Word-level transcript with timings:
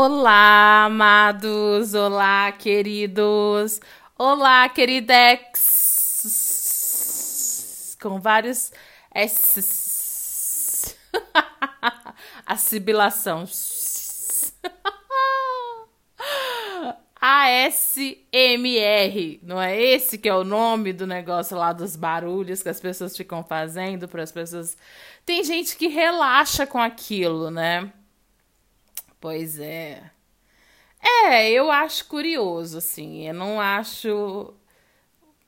Olá, 0.00 0.84
amados! 0.84 1.92
Olá, 1.92 2.52
queridos! 2.52 3.80
Olá, 4.16 4.68
queridex! 4.68 5.56
Com 8.00 8.20
vários 8.20 8.70
S. 9.12 10.94
A 12.46 12.56
sibilação. 12.56 13.42
ASMR, 17.20 18.20
não 19.42 19.60
é 19.60 19.76
esse 19.82 20.16
que 20.16 20.28
é 20.28 20.34
o 20.34 20.44
nome 20.44 20.92
do 20.92 21.08
negócio 21.08 21.56
lá 21.56 21.72
dos 21.72 21.96
barulhos 21.96 22.62
que 22.62 22.68
as 22.68 22.78
pessoas 22.78 23.16
ficam 23.16 23.42
fazendo 23.42 24.06
para 24.06 24.22
as 24.22 24.30
pessoas. 24.30 24.76
Tem 25.26 25.42
gente 25.42 25.76
que 25.76 25.88
relaxa 25.88 26.68
com 26.68 26.78
aquilo, 26.78 27.50
né? 27.50 27.92
Pois 29.20 29.58
é. 29.58 30.10
É, 31.00 31.50
eu 31.50 31.70
acho 31.70 32.06
curioso, 32.06 32.78
assim. 32.78 33.26
Eu 33.26 33.34
não 33.34 33.60
acho. 33.60 34.54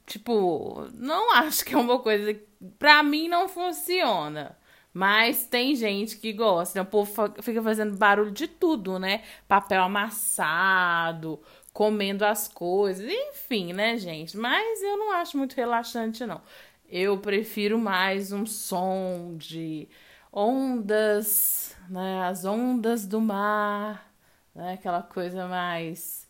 Tipo, 0.06 0.88
não 0.94 1.32
acho 1.34 1.64
que 1.64 1.74
é 1.74 1.78
uma 1.78 1.98
coisa. 1.98 2.38
Pra 2.78 3.02
mim 3.02 3.28
não 3.28 3.48
funciona. 3.48 4.56
Mas 4.92 5.44
tem 5.46 5.74
gente 5.76 6.16
que 6.18 6.32
gosta. 6.32 6.82
O 6.82 6.86
povo 6.86 7.12
fica 7.42 7.62
fazendo 7.62 7.96
barulho 7.96 8.32
de 8.32 8.48
tudo, 8.48 8.98
né? 8.98 9.22
Papel 9.46 9.82
amassado, 9.82 11.40
comendo 11.72 12.24
as 12.24 12.48
coisas, 12.48 13.08
enfim, 13.08 13.72
né, 13.72 13.96
gente? 13.96 14.36
Mas 14.36 14.82
eu 14.82 14.96
não 14.96 15.12
acho 15.12 15.38
muito 15.38 15.54
relaxante, 15.54 16.26
não. 16.26 16.42
Eu 16.88 17.18
prefiro 17.18 17.78
mais 17.78 18.32
um 18.32 18.44
som 18.44 19.36
de 19.36 19.88
ondas, 20.32 21.76
né? 21.88 22.24
As 22.24 22.44
ondas 22.44 23.06
do 23.06 23.20
mar, 23.20 24.12
né? 24.54 24.74
Aquela 24.74 25.02
coisa 25.02 25.46
mais, 25.46 26.28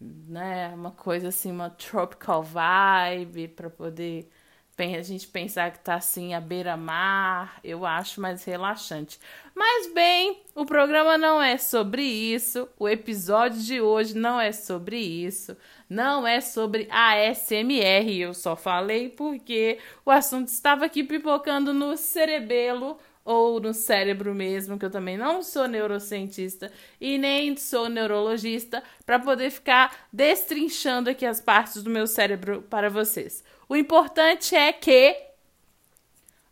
né? 0.00 0.68
Uma 0.74 0.90
coisa 0.90 1.28
assim, 1.28 1.50
uma 1.50 1.70
tropical 1.70 2.42
vibe 2.42 3.48
para 3.48 3.70
poder 3.70 4.30
a 4.78 5.02
gente 5.02 5.26
pensar 5.26 5.70
que 5.72 5.78
tá 5.78 5.94
assim 5.94 6.34
à 6.34 6.40
beira-mar, 6.40 7.58
eu 7.64 7.86
acho 7.86 8.20
mais 8.20 8.44
relaxante. 8.44 9.18
Mas 9.54 9.92
bem, 9.94 10.42
o 10.54 10.66
programa 10.66 11.16
não 11.16 11.40
é 11.40 11.56
sobre 11.56 12.02
isso, 12.02 12.68
o 12.78 12.86
episódio 12.86 13.58
de 13.62 13.80
hoje 13.80 14.14
não 14.14 14.38
é 14.38 14.52
sobre 14.52 14.98
isso, 14.98 15.56
não 15.88 16.26
é 16.26 16.42
sobre 16.42 16.88
ASMR, 16.90 18.20
eu 18.20 18.34
só 18.34 18.54
falei 18.54 19.08
porque 19.08 19.78
o 20.04 20.10
assunto 20.10 20.48
estava 20.48 20.84
aqui 20.84 21.02
pipocando 21.02 21.72
no 21.72 21.96
cerebelo 21.96 22.98
ou 23.26 23.60
no 23.60 23.74
cérebro 23.74 24.32
mesmo, 24.32 24.78
que 24.78 24.84
eu 24.84 24.90
também 24.90 25.18
não 25.18 25.42
sou 25.42 25.66
neurocientista 25.66 26.72
e 27.00 27.18
nem 27.18 27.56
sou 27.56 27.88
neurologista, 27.88 28.82
para 29.04 29.18
poder 29.18 29.50
ficar 29.50 30.06
destrinchando 30.12 31.10
aqui 31.10 31.26
as 31.26 31.40
partes 31.40 31.82
do 31.82 31.90
meu 31.90 32.06
cérebro 32.06 32.62
para 32.62 32.88
vocês. 32.88 33.42
O 33.68 33.74
importante 33.74 34.54
é 34.54 34.72
que 34.72 35.14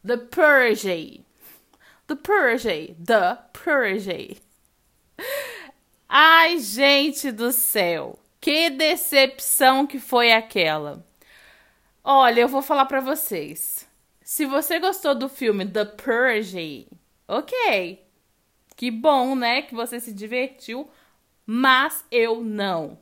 The 0.05 0.17
Purge. 0.17 1.25
The 2.09 2.17
Purge. 2.17 2.97
The 3.07 3.39
Purge. 3.53 4.43
Ai, 6.09 6.59
gente 6.59 7.31
do 7.31 7.53
céu. 7.53 8.19
Que 8.41 8.69
decepção 8.69 9.87
que 9.87 10.01
foi 10.01 10.33
aquela. 10.33 11.07
Olha, 12.03 12.41
eu 12.41 12.49
vou 12.49 12.61
falar 12.61 12.85
para 12.87 13.01
vocês. 13.01 13.89
Se 14.25 14.47
você 14.47 14.81
gostou 14.81 15.15
do 15.15 15.29
filme 15.29 15.67
The 15.67 15.85
Purge, 15.85 16.89
ok. 17.29 18.03
Que 18.75 18.91
bom, 18.91 19.37
né? 19.37 19.61
Que 19.61 19.75
você 19.75 20.01
se 20.01 20.15
divertiu. 20.15 20.89
Mas 21.45 22.03
eu 22.11 22.41
não. 22.41 22.99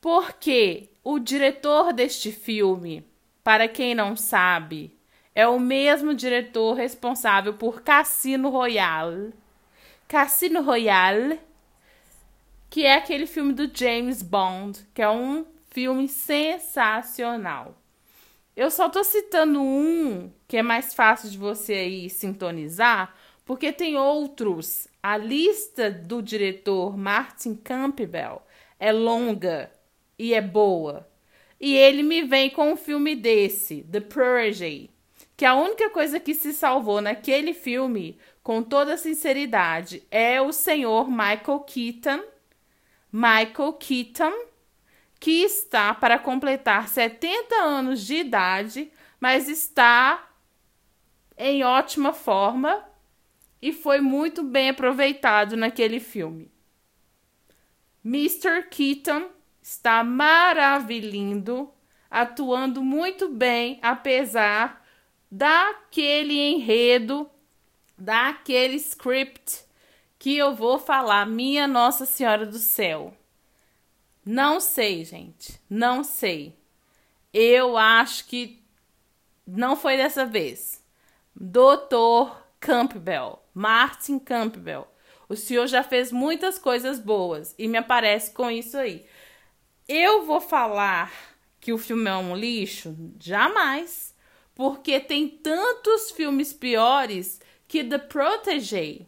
Porque 0.00 0.88
o 1.04 1.18
diretor 1.18 1.92
deste 1.92 2.32
filme, 2.32 3.06
para 3.42 3.68
quem 3.68 3.94
não 3.94 4.16
sabe, 4.16 4.96
é 5.34 5.46
o 5.46 5.60
mesmo 5.60 6.14
diretor 6.14 6.72
responsável 6.72 7.52
por 7.52 7.82
Cassino 7.82 8.48
Royale. 8.48 9.34
Cassino 10.08 10.62
Royale, 10.62 11.38
que 12.70 12.86
é 12.86 12.94
aquele 12.94 13.26
filme 13.26 13.52
do 13.52 13.70
James 13.70 14.22
Bond, 14.22 14.86
que 14.94 15.02
é 15.02 15.10
um 15.10 15.44
filme 15.70 16.08
sensacional. 16.08 17.76
Eu 18.56 18.70
só 18.70 18.88
tô 18.88 19.02
citando 19.02 19.60
um 19.60 20.32
que 20.46 20.56
é 20.56 20.62
mais 20.62 20.94
fácil 20.94 21.28
de 21.28 21.36
você 21.36 21.74
aí 21.74 22.10
sintonizar, 22.10 23.14
porque 23.44 23.72
tem 23.72 23.96
outros. 23.96 24.86
A 25.02 25.16
lista 25.16 25.90
do 25.90 26.22
diretor 26.22 26.96
Martin 26.96 27.56
Campbell 27.56 28.42
é 28.78 28.92
longa 28.92 29.70
e 30.18 30.32
é 30.32 30.40
boa. 30.40 31.08
E 31.60 31.76
ele 31.76 32.02
me 32.02 32.22
vem 32.22 32.50
com 32.50 32.72
um 32.72 32.76
filme 32.76 33.16
desse, 33.16 33.82
The 33.90 34.00
Purge, 34.00 34.90
que 35.36 35.44
a 35.44 35.54
única 35.54 35.90
coisa 35.90 36.20
que 36.20 36.34
se 36.34 36.52
salvou 36.52 37.00
naquele 37.00 37.52
filme, 37.54 38.18
com 38.42 38.62
toda 38.62 38.96
sinceridade, 38.96 40.02
é 40.10 40.40
o 40.40 40.52
senhor 40.52 41.08
Michael 41.10 41.60
Keaton. 41.66 42.22
Michael 43.10 43.72
Keaton, 43.74 44.32
que 45.18 45.42
está 45.42 45.94
para 45.94 46.18
completar 46.18 46.88
70 46.88 47.54
anos 47.54 48.04
de 48.04 48.16
idade, 48.16 48.90
mas 49.18 49.48
está 49.48 50.28
em 51.36 51.64
ótima 51.64 52.12
forma 52.12 52.84
e 53.60 53.72
foi 53.72 54.00
muito 54.00 54.42
bem 54.42 54.68
aproveitado 54.68 55.56
naquele 55.56 55.98
filme. 55.98 56.52
Mr. 58.04 58.68
Keaton 58.70 59.30
está 59.62 60.04
maravilhando, 60.04 61.72
atuando 62.10 62.84
muito 62.84 63.28
bem, 63.28 63.78
apesar 63.82 64.84
daquele 65.30 66.38
enredo, 66.38 67.28
daquele 67.96 68.76
script 68.76 69.64
que 70.18 70.36
eu 70.36 70.54
vou 70.54 70.78
falar, 70.78 71.26
minha 71.26 71.66
Nossa 71.66 72.04
Senhora 72.04 72.44
do 72.44 72.58
Céu. 72.58 73.16
Não 74.24 74.58
sei, 74.58 75.04
gente, 75.04 75.60
não 75.68 76.02
sei. 76.02 76.56
Eu 77.32 77.76
acho 77.76 78.26
que 78.26 78.62
não 79.46 79.76
foi 79.76 79.96
dessa 79.96 80.24
vez. 80.24 80.82
Doutor 81.34 82.42
Campbell, 82.58 83.42
Martin 83.52 84.18
Campbell. 84.18 84.88
O 85.28 85.36
senhor 85.36 85.66
já 85.66 85.82
fez 85.82 86.12
muitas 86.12 86.58
coisas 86.58 86.98
boas 86.98 87.54
e 87.58 87.66
me 87.66 87.78
aparece 87.78 88.30
com 88.32 88.50
isso 88.50 88.76
aí. 88.76 89.04
Eu 89.86 90.24
vou 90.24 90.40
falar 90.40 91.12
que 91.60 91.72
o 91.72 91.78
filme 91.78 92.08
é 92.08 92.14
um 92.14 92.36
lixo? 92.36 92.96
Jamais. 93.18 94.14
Porque 94.54 95.00
tem 95.00 95.28
tantos 95.28 96.10
filmes 96.10 96.52
piores 96.52 97.40
que 97.66 97.82
The 97.82 97.98
Protege 97.98 99.06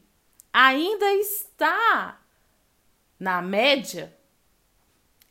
ainda 0.53 1.13
está 1.15 2.21
na 3.21 3.41
média. 3.41 4.16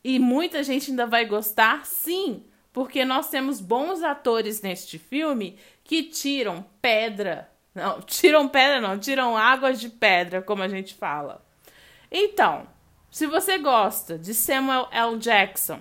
E 0.08 0.20
muita 0.20 0.62
gente 0.62 0.92
ainda 0.92 1.04
vai 1.04 1.26
gostar, 1.26 1.84
sim, 1.84 2.44
porque 2.72 3.04
nós 3.04 3.28
temos 3.28 3.60
bons 3.60 4.04
atores 4.04 4.62
neste 4.62 5.00
filme 5.00 5.58
que 5.82 6.04
tiram 6.04 6.64
pedra. 6.80 7.50
Não, 7.74 8.00
tiram 8.06 8.48
pedra 8.48 8.80
não, 8.80 9.00
tiram 9.00 9.36
água 9.36 9.72
de 9.72 9.88
pedra, 9.88 10.40
como 10.40 10.62
a 10.62 10.68
gente 10.68 10.94
fala. 10.94 11.44
Então, 12.08 12.68
se 13.10 13.26
você 13.26 13.58
gosta 13.58 14.16
de 14.16 14.32
Samuel 14.32 14.86
L. 14.92 15.18
Jackson, 15.18 15.80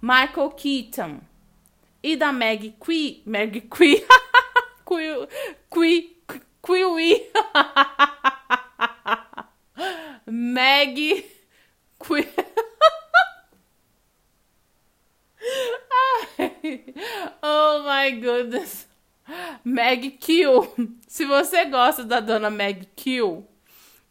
Michael 0.00 0.50
Keaton 0.50 1.18
e 2.00 2.14
da 2.14 2.32
Maggie 2.32 2.76
Qui, 2.78 3.24
Maggie 3.26 3.62
Qui, 3.62 4.06
Qui, 4.86 5.26
Qui, 5.68 6.16
Qui, 6.62 7.30
Maggie 10.30 11.26
Qui. 11.98 12.43
oh 17.42 17.82
my 17.84 18.10
goodness. 18.20 18.86
Meg 19.64 20.18
Kill. 20.18 20.68
Se 21.06 21.24
você 21.24 21.64
gosta 21.66 22.04
da 22.04 22.20
dona 22.20 22.50
Meg 22.50 22.88
Kill, 22.96 23.46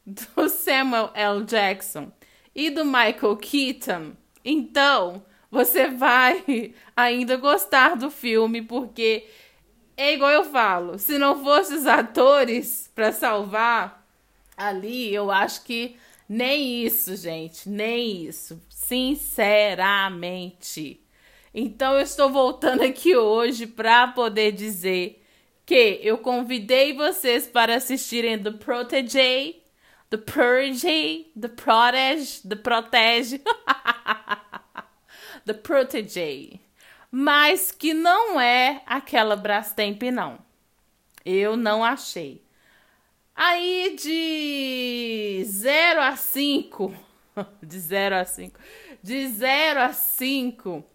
do 0.06 0.48
Samuel 0.50 1.12
L. 1.14 1.44
Jackson 1.44 2.12
e 2.56 2.70
do 2.70 2.86
Michael 2.86 3.36
Keaton, 3.38 4.14
então 4.46 5.26
você 5.50 5.90
vai 5.90 6.44
ainda 6.96 7.36
gostar 7.38 7.96
do 7.96 8.12
filme, 8.12 8.62
porque 8.62 9.28
é 9.96 10.14
igual 10.14 10.32
eu 10.32 10.44
falo, 10.44 10.98
se 10.98 11.18
não 11.18 11.44
fosse 11.44 11.74
os 11.74 11.86
atores 11.86 12.92
para 12.94 13.12
salvar 13.12 14.08
ali, 14.58 15.14
eu 15.14 15.32
acho 15.32 15.64
que 15.64 15.96
nem 16.28 16.84
isso, 16.84 17.16
gente, 17.16 17.70
nem 17.70 18.26
isso, 18.26 18.62
sinceramente. 18.70 21.03
Então 21.54 21.94
eu 21.94 22.02
estou 22.02 22.30
voltando 22.30 22.82
aqui 22.82 23.16
hoje 23.16 23.68
para 23.68 24.08
poder 24.08 24.52
dizer 24.52 25.24
que 25.66 26.00
eu 26.02 26.18
convidei 26.18 26.94
vocês 26.94 27.48
para 27.48 27.76
assistirem 27.76 28.42
The 28.42 28.52
Protege 28.52 29.64
The 30.14 30.18
Purge, 30.18 31.32
The 31.36 31.48
Protege, 31.48 32.48
The 32.48 32.56
Protege, 32.56 33.42
The 35.44 35.54
Protege. 35.54 36.60
Mas 37.10 37.72
que 37.72 37.96
não 37.96 38.40
é 38.40 38.84
aquela 38.86 39.36
Brastemp, 39.36 40.04
não. 40.14 40.38
Eu 41.26 41.58
não 41.58 41.84
achei. 41.84 42.46
Aí 43.36 43.96
de 44.00 45.44
0 45.46 46.02
a 46.02 46.16
5, 46.16 46.94
de 47.64 47.80
0 47.80 48.16
a 48.16 48.24
5, 48.24 48.60
de 49.02 49.28
0 49.30 49.82
a 49.82 49.94
5, 49.94 50.86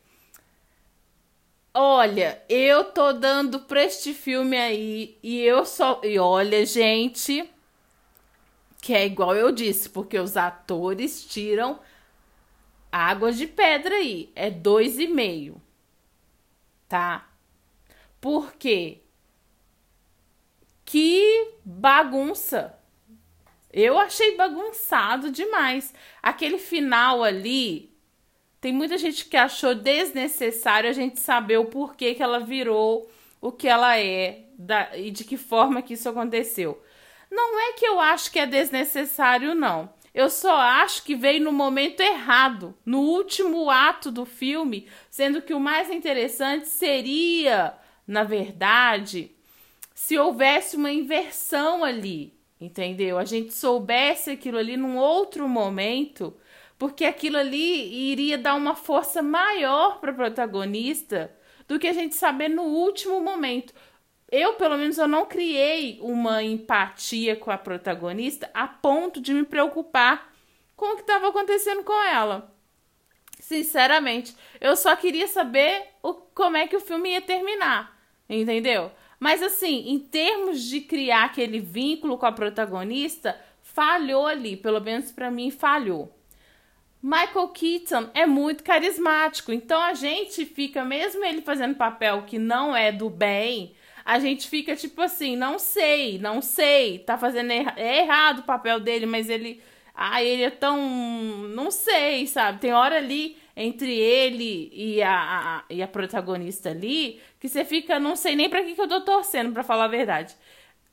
olha, 1.79 2.43
eu 2.49 2.85
tô 2.85 3.13
dando 3.13 3.61
pra 3.61 3.85
este 3.85 4.13
filme 4.13 4.57
aí 4.57 5.17
e 5.23 5.41
eu 5.41 5.65
só. 5.65 6.01
E 6.03 6.19
olha, 6.19 6.67
gente, 6.67 7.49
que 8.83 8.93
é 8.93 9.07
igual 9.07 9.35
eu 9.37 9.53
disse, 9.53 9.89
porque 9.89 10.19
os 10.19 10.37
atores 10.37 11.25
tiram 11.25 11.79
água 12.91 13.31
de 13.31 13.47
pedra 13.47 13.95
aí, 13.95 14.33
é 14.35 14.51
dois 14.51 14.99
e 14.99 15.07
meio, 15.07 15.61
tá? 16.89 17.29
Por 18.21 18.55
quê? 18.55 19.01
Que 20.85 21.53
bagunça. 21.65 22.77
Eu 23.73 23.99
achei 23.99 24.37
bagunçado 24.37 25.31
demais. 25.31 25.95
Aquele 26.23 26.59
final 26.59 27.23
ali, 27.23 27.88
tem 28.61 28.73
muita 28.73 28.99
gente 28.99 29.25
que 29.27 29.37
achou 29.37 29.75
desnecessário 29.75 30.91
a 30.91 30.93
gente 30.93 31.21
saber 31.21 31.59
o 31.59 31.67
porquê 31.67 32.15
que 32.15 32.23
ela 32.23 32.41
virou 32.41 33.09
o 33.41 33.53
que 33.53 33.69
ela 33.69 33.99
é 33.99 34.45
da, 34.59 34.97
e 34.97 35.11
de 35.11 35.25
que 35.25 35.37
forma 35.37 35.83
que 35.83 35.95
isso 35.95 36.09
aconteceu. 36.09 36.83
Não 37.31 37.61
é 37.61 37.73
que 37.75 37.87
eu 37.87 38.01
acho 38.01 38.33
que 38.33 38.39
é 38.39 38.47
desnecessário, 38.47 39.55
não. 39.55 39.89
Eu 40.15 40.29
só 40.31 40.57
acho 40.57 41.05
que 41.05 41.15
veio 41.15 41.45
no 41.45 41.53
momento 41.53 42.01
errado, 42.01 42.75
no 42.85 43.01
último 43.01 43.71
ato 43.71 44.11
do 44.11 44.25
filme, 44.25 44.89
sendo 45.11 45.43
que 45.43 45.55
o 45.55 45.61
mais 45.61 45.91
interessante 45.91 46.67
seria, 46.67 47.75
na 48.07 48.25
verdade, 48.25 49.31
se 49.95 50.19
houvesse 50.19 50.77
uma 50.77 50.91
inversão 50.91 51.85
ali, 51.85 52.35
entendeu? 52.61 53.19
A 53.19 53.25
gente 53.25 53.53
soubesse 53.53 54.31
aquilo 54.31 54.59
ali 54.59 54.77
num 54.77 54.97
outro 54.97 55.49
momento, 55.49 56.35
porque 56.79 57.05
aquilo 57.05 57.37
ali 57.37 58.13
iria 58.13 58.39
dar 58.39 58.55
uma 58.55 58.75
força 58.75 59.21
maior 59.21 59.99
para 59.99 60.13
o 60.13 60.15
protagonista 60.15 61.35
do 61.67 61.79
que 61.79 61.89
a 61.89 61.93
gente 61.93 62.15
saber 62.15 62.49
no 62.49 62.63
último 62.63 63.21
momento. 63.21 63.75
Eu, 64.31 64.55
pelo 64.55 64.77
menos, 64.77 64.97
eu 64.97 65.09
não 65.09 65.27
criei 65.27 65.99
uma 66.01 66.43
empatia 66.43 67.35
com 67.35 67.51
a 67.51 67.59
protagonista 67.59 68.49
a 68.55 68.69
ponto 68.69 69.21
de 69.21 69.35
me 69.35 69.45
preocupar 69.45 70.33
com 70.77 70.93
o 70.93 70.95
que 70.95 71.01
estava 71.01 71.29
acontecendo 71.29 71.83
com 71.83 72.05
ela. 72.05 72.55
Sinceramente, 73.41 74.37
eu 74.61 74.77
só 74.77 74.95
queria 74.95 75.27
saber 75.27 75.87
o, 76.03 76.13
como 76.13 76.57
é 76.57 76.67
que 76.67 76.77
o 76.77 76.81
filme 76.81 77.11
ia 77.11 77.21
terminar, 77.21 77.99
entendeu? 78.29 78.93
Mas 79.19 79.43
assim, 79.43 79.89
em 79.89 79.99
termos 79.99 80.63
de 80.63 80.81
criar 80.81 81.25
aquele 81.25 81.59
vínculo 81.59 82.19
com 82.19 82.27
a 82.27 82.33
protagonista, 82.33 83.41
falhou 83.63 84.27
ali, 84.27 84.57
pelo 84.57 84.81
menos 84.81 85.11
para 85.11 85.31
mim 85.31 85.51
falhou. 85.51 86.18
Michael 87.09 87.49
Keaton 87.49 88.11
é 88.13 88.27
muito 88.27 88.63
carismático, 88.63 89.51
então 89.51 89.81
a 89.81 89.95
gente 89.95 90.45
fica, 90.45 90.85
mesmo 90.85 91.25
ele 91.25 91.41
fazendo 91.41 91.75
papel 91.75 92.25
que 92.27 92.39
não 92.39 92.77
é 92.77 92.93
do 92.93 93.09
bem, 93.09 93.73
a 94.05 94.19
gente 94.19 94.47
fica 94.47 94.77
tipo 94.77 95.01
assim, 95.01 95.35
não 95.35 95.59
sei, 95.59 96.19
não 96.19 96.43
sei, 96.43 96.99
tá 96.99 97.17
fazendo 97.17 97.51
é 97.51 98.01
errado 98.03 98.41
o 98.41 98.43
papel 98.43 98.79
dele, 98.79 99.07
mas 99.07 99.31
ele, 99.31 99.63
ah, 99.95 100.23
ele 100.23 100.43
é 100.43 100.51
tão, 100.51 100.77
não 101.49 101.71
sei, 101.71 102.27
sabe? 102.27 102.61
Tem 102.61 102.75
hora 102.75 102.99
ali 102.99 103.39
entre 103.57 103.91
ele 103.91 104.71
e 104.71 105.03
a, 105.03 105.61
a, 105.61 105.65
e 105.71 105.83
a 105.83 105.89
protagonista 105.89 106.69
ali, 106.69 107.23
que 107.41 107.49
você 107.49 107.65
fica, 107.65 107.99
não 107.99 108.17
sei 108.17 108.37
nem 108.37 108.51
para 108.51 108.63
que, 108.63 108.75
que 108.75 108.81
eu 108.83 108.89
tô 108.89 109.01
torcendo, 109.01 109.55
para 109.55 109.63
falar 109.63 109.85
a 109.85 109.89
verdade. 109.89 110.37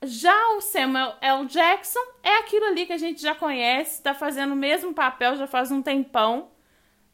Já 0.06 0.56
o 0.56 0.62
Samuel 0.62 1.16
L. 1.22 1.46
Jackson 1.46 2.00
é 2.24 2.38
aquilo 2.38 2.66
ali 2.66 2.86
que 2.86 2.94
a 2.94 2.98
gente 2.98 3.22
já 3.22 3.36
conhece, 3.36 4.02
tá 4.02 4.14
fazendo 4.14 4.54
o 4.54 4.56
mesmo 4.56 4.94
papel 4.94 5.36
já 5.36 5.48
faz 5.48 5.72
um 5.72 5.82
tempão. 5.82 6.52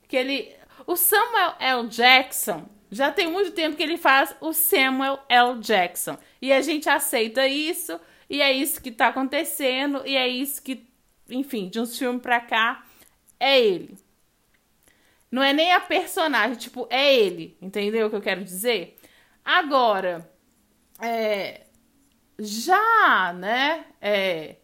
Que 0.08 0.18
ele. 0.18 0.56
O 0.86 0.96
Samuel 0.96 1.56
L. 1.60 1.88
Jackson 1.88 2.68
já 2.92 3.12
tem 3.12 3.32
muito 3.32 3.52
tempo 3.52 3.78
que 3.78 3.84
ele 3.84 3.98
faz 3.98 4.36
o 4.42 4.52
Samuel 4.52 5.20
L. 5.30 5.60
Jackson. 5.60 6.18
E 6.42 6.52
a 6.52 6.62
gente 6.62 6.90
aceita 6.90 7.48
isso, 7.48 8.00
e 8.30 8.42
é 8.42 8.52
isso 8.52 8.82
que 8.82 8.92
tá 8.92 9.08
acontecendo, 9.08 10.02
e 10.06 10.18
é 10.18 10.28
isso 10.28 10.62
que, 10.62 10.86
enfim, 11.30 11.70
de 11.70 11.80
uns 11.80 11.98
filmes 11.98 12.22
pra 12.22 12.42
cá, 12.42 12.84
é 13.40 13.60
ele. 13.60 13.98
Não 15.32 15.42
é 15.42 15.54
nem 15.54 15.72
a 15.72 15.80
personagem, 15.80 16.58
tipo, 16.58 16.86
é 16.90 17.16
ele. 17.16 17.58
Entendeu 17.62 18.08
o 18.08 18.10
que 18.10 18.16
eu 18.18 18.22
quero 18.22 18.44
dizer? 18.44 18.98
Agora, 19.46 20.30
é, 21.02 21.62
já, 22.42 23.34
né? 23.34 23.86
É, 24.02 24.58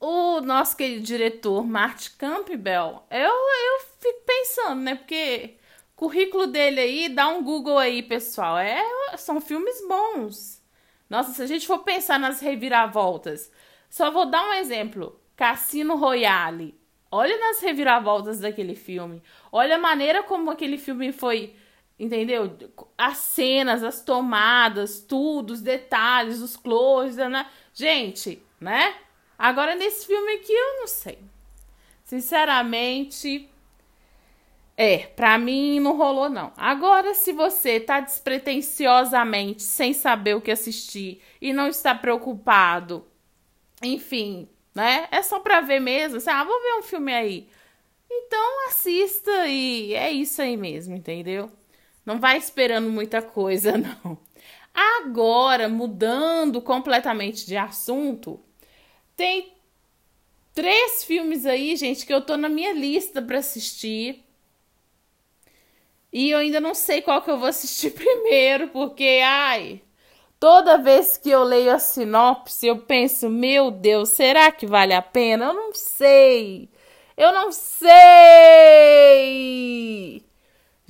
o 0.00 0.40
nosso 0.40 0.76
querido 0.76 1.04
diretor 1.04 1.64
Martin 1.64 2.10
Campbell, 2.18 3.04
eu, 3.10 3.30
eu 3.30 3.80
fico 4.00 4.22
pensando, 4.26 4.80
né? 4.82 4.94
Porque 4.96 5.56
o 5.94 5.96
currículo 5.96 6.46
dele 6.46 6.80
aí, 6.80 7.08
dá 7.08 7.28
um 7.28 7.42
Google 7.42 7.78
aí, 7.78 8.02
pessoal. 8.02 8.58
É, 8.58 8.82
são 9.16 9.40
filmes 9.40 9.76
bons. 9.86 10.62
Nossa, 11.08 11.32
se 11.32 11.42
a 11.42 11.46
gente 11.46 11.66
for 11.66 11.80
pensar 11.80 12.18
nas 12.18 12.40
reviravoltas, 12.40 13.52
só 13.90 14.10
vou 14.10 14.26
dar 14.26 14.42
um 14.48 14.54
exemplo: 14.54 15.20
Cassino 15.36 15.96
Royale. 15.96 16.80
Olha 17.10 17.38
nas 17.38 17.60
reviravoltas 17.60 18.40
daquele 18.40 18.74
filme. 18.74 19.22
Olha 19.52 19.76
a 19.76 19.78
maneira 19.78 20.22
como 20.22 20.50
aquele 20.50 20.78
filme 20.78 21.12
foi, 21.12 21.54
entendeu? 22.02 22.58
As 22.98 23.18
cenas, 23.18 23.84
as 23.84 24.00
tomadas, 24.02 24.98
tudo, 24.98 25.52
os 25.52 25.60
detalhes, 25.60 26.40
os 26.40 26.56
closes, 26.56 27.16
né? 27.16 27.46
Gente, 27.72 28.42
né? 28.60 28.96
Agora 29.38 29.76
nesse 29.76 30.08
filme 30.08 30.32
aqui 30.32 30.52
eu 30.52 30.80
não 30.80 30.88
sei. 30.88 31.20
Sinceramente, 32.04 33.48
é, 34.76 34.98
pra 34.98 35.38
mim 35.38 35.78
não 35.78 35.96
rolou 35.96 36.28
não. 36.28 36.52
Agora 36.56 37.14
se 37.14 37.32
você 37.32 37.78
tá 37.78 38.00
despretensiosamente 38.00 39.62
sem 39.62 39.92
saber 39.92 40.34
o 40.34 40.40
que 40.40 40.50
assistir 40.50 41.22
e 41.40 41.52
não 41.52 41.68
está 41.68 41.94
preocupado, 41.94 43.06
enfim, 43.80 44.48
né? 44.74 45.06
É 45.12 45.22
só 45.22 45.38
pra 45.38 45.60
ver 45.60 45.78
mesmo, 45.78 46.16
assim, 46.16 46.30
ah, 46.30 46.42
vou 46.42 46.60
ver 46.62 46.74
um 46.80 46.82
filme 46.82 47.14
aí. 47.14 47.48
Então 48.10 48.68
assista 48.68 49.46
e 49.46 49.94
é 49.94 50.10
isso 50.10 50.42
aí 50.42 50.56
mesmo, 50.56 50.96
entendeu? 50.96 51.48
Não 52.04 52.18
vai 52.18 52.36
esperando 52.36 52.90
muita 52.90 53.22
coisa, 53.22 53.72
não. 53.78 54.18
Agora, 54.74 55.68
mudando 55.68 56.60
completamente 56.62 57.46
de 57.46 57.56
assunto, 57.56 58.40
tem 59.16 59.52
três 60.54 61.04
filmes 61.04 61.46
aí, 61.46 61.76
gente, 61.76 62.06
que 62.06 62.12
eu 62.12 62.20
tô 62.22 62.36
na 62.36 62.48
minha 62.48 62.72
lista 62.72 63.20
para 63.22 63.38
assistir. 63.38 64.24
E 66.12 66.30
eu 66.30 66.38
ainda 66.38 66.60
não 66.60 66.74
sei 66.74 67.00
qual 67.02 67.22
que 67.22 67.30
eu 67.30 67.38
vou 67.38 67.48
assistir 67.48 67.90
primeiro, 67.94 68.68
porque, 68.68 69.20
ai, 69.24 69.82
Toda 70.42 70.76
vez 70.76 71.16
que 71.16 71.30
eu 71.30 71.44
leio 71.44 71.70
a 71.72 71.78
sinopse, 71.78 72.66
eu 72.66 72.78
penso, 72.78 73.30
meu 73.30 73.70
Deus, 73.70 74.08
será 74.08 74.50
que 74.50 74.66
vale 74.66 74.92
a 74.92 75.00
pena? 75.00 75.44
Eu 75.46 75.54
não 75.54 75.72
sei. 75.72 76.68
Eu 77.16 77.32
não 77.32 77.52
sei. 77.52 77.92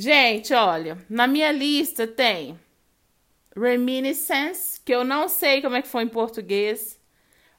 Gente, 0.05 0.53
olha, 0.53 0.99
na 1.09 1.29
minha 1.29 1.53
lista 1.53 2.09
tem 2.09 2.59
Reminiscence, 3.57 4.81
que 4.85 4.93
eu 4.93 5.05
não 5.05 5.29
sei 5.29 5.63
como 5.63 5.77
é 5.77 5.83
que 5.83 5.87
foi 5.87 6.03
em 6.03 6.09
português, 6.09 7.01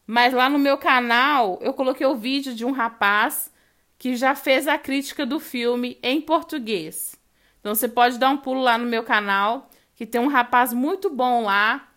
mas 0.06 0.34
lá 0.34 0.50
no 0.50 0.60
meu 0.60 0.78
canal 0.78 1.58
eu 1.62 1.74
coloquei 1.74 2.06
o 2.06 2.18
vídeo 2.18 2.54
de 2.54 2.66
um 2.66 2.74
rapaz 2.74 3.50
que 3.98 4.18
já 4.18 4.36
fez 4.36 4.68
a 4.68 4.78
crítica 4.78 5.26
do 5.26 5.40
filme 5.40 5.98
em 6.04 6.20
português. 6.20 7.16
Então 7.62 7.74
você 7.74 7.88
pode 7.88 8.20
dar 8.20 8.30
um 8.30 8.36
pulo 8.36 8.62
lá 8.62 8.78
no 8.78 8.88
meu 8.88 9.04
canal 9.04 9.70
que 9.96 10.06
tem 10.06 10.20
um 10.20 10.28
rapaz 10.28 10.74
muito 10.74 11.10
bom 11.10 11.44
lá, 11.44 11.94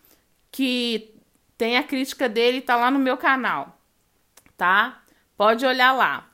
que 0.49 1.13
tem 1.57 1.75
a 1.75 1.83
crítica 1.83 2.29
dele, 2.29 2.61
tá 2.61 2.77
lá 2.77 2.89
no 2.89 2.99
meu 2.99 3.17
canal, 3.17 3.77
tá? 4.55 5.03
Pode 5.35 5.65
olhar 5.65 5.91
lá. 5.91 6.26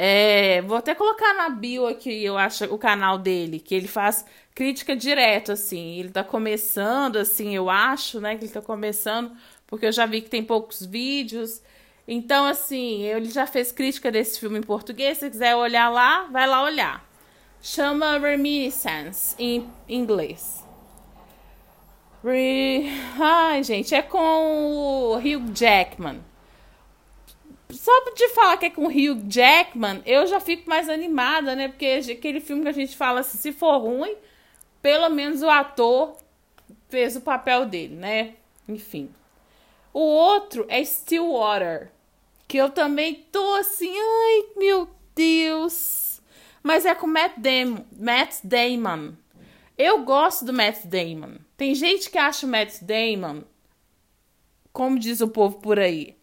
É, 0.00 0.62
vou 0.62 0.76
até 0.76 0.94
colocar 0.94 1.34
na 1.34 1.48
bio 1.48 1.84
aqui, 1.84 2.24
eu 2.24 2.38
acho, 2.38 2.66
o 2.66 2.78
canal 2.78 3.18
dele, 3.18 3.58
que 3.58 3.74
ele 3.74 3.88
faz 3.88 4.24
crítica 4.54 4.94
direto, 4.94 5.50
assim. 5.50 5.98
Ele 5.98 6.10
tá 6.10 6.22
começando, 6.22 7.16
assim, 7.16 7.56
eu 7.56 7.68
acho, 7.68 8.20
né, 8.20 8.36
que 8.36 8.44
ele 8.44 8.52
tá 8.52 8.62
começando, 8.62 9.32
porque 9.66 9.86
eu 9.86 9.90
já 9.90 10.06
vi 10.06 10.20
que 10.20 10.30
tem 10.30 10.44
poucos 10.44 10.86
vídeos. 10.86 11.60
Então, 12.06 12.46
assim, 12.46 13.02
ele 13.02 13.28
já 13.28 13.44
fez 13.44 13.72
crítica 13.72 14.08
desse 14.08 14.38
filme 14.38 14.60
em 14.60 14.62
português. 14.62 15.18
Se 15.18 15.28
quiser 15.28 15.56
olhar 15.56 15.88
lá, 15.88 16.28
vai 16.30 16.46
lá 16.46 16.62
olhar. 16.62 17.04
Chama 17.60 18.18
Reminiscence 18.18 19.34
em 19.36 19.68
inglês. 19.88 20.64
Re... 22.22 22.88
Ai, 23.18 23.64
gente, 23.64 23.96
é 23.96 24.02
com 24.02 24.18
o 24.18 25.16
Hugh 25.16 25.52
Jackman. 25.52 26.20
Só 27.70 27.92
de 28.14 28.28
falar 28.30 28.56
que 28.56 28.66
é 28.66 28.70
com 28.70 28.86
Hugh 28.86 29.22
Jackman, 29.28 30.02
eu 30.06 30.26
já 30.26 30.40
fico 30.40 30.68
mais 30.68 30.88
animada, 30.88 31.54
né? 31.54 31.68
Porque 31.68 31.86
aquele 31.86 32.40
filme 32.40 32.62
que 32.62 32.68
a 32.68 32.72
gente 32.72 32.96
fala 32.96 33.20
assim, 33.20 33.38
se 33.38 33.52
for 33.52 33.78
ruim, 33.78 34.16
pelo 34.80 35.08
menos 35.10 35.42
o 35.42 35.50
ator 35.50 36.16
fez 36.88 37.16
o 37.16 37.20
papel 37.20 37.66
dele, 37.66 37.94
né? 37.94 38.34
Enfim. 38.66 39.10
O 39.92 40.00
outro 40.00 40.64
é 40.68 40.82
Stillwater, 40.82 41.90
que 42.46 42.56
eu 42.56 42.70
também 42.70 43.26
tô 43.30 43.54
assim, 43.54 43.92
ai 43.92 44.46
meu 44.56 44.88
Deus. 45.14 46.20
Mas 46.62 46.84
é 46.84 46.94
com 46.94 47.06
Matt 47.06 47.38
Damon. 47.38 47.84
Matt 47.98 48.36
Damon. 48.44 49.12
Eu 49.76 50.02
gosto 50.04 50.44
do 50.44 50.52
Matt 50.52 50.84
Damon. 50.84 51.36
Tem 51.56 51.74
gente 51.74 52.10
que 52.10 52.18
acha 52.18 52.46
o 52.46 52.48
Matt 52.48 52.82
Damon, 52.82 53.42
como 54.72 54.98
diz 54.98 55.20
o 55.20 55.28
povo 55.28 55.58
por 55.58 55.78
aí, 55.78 56.17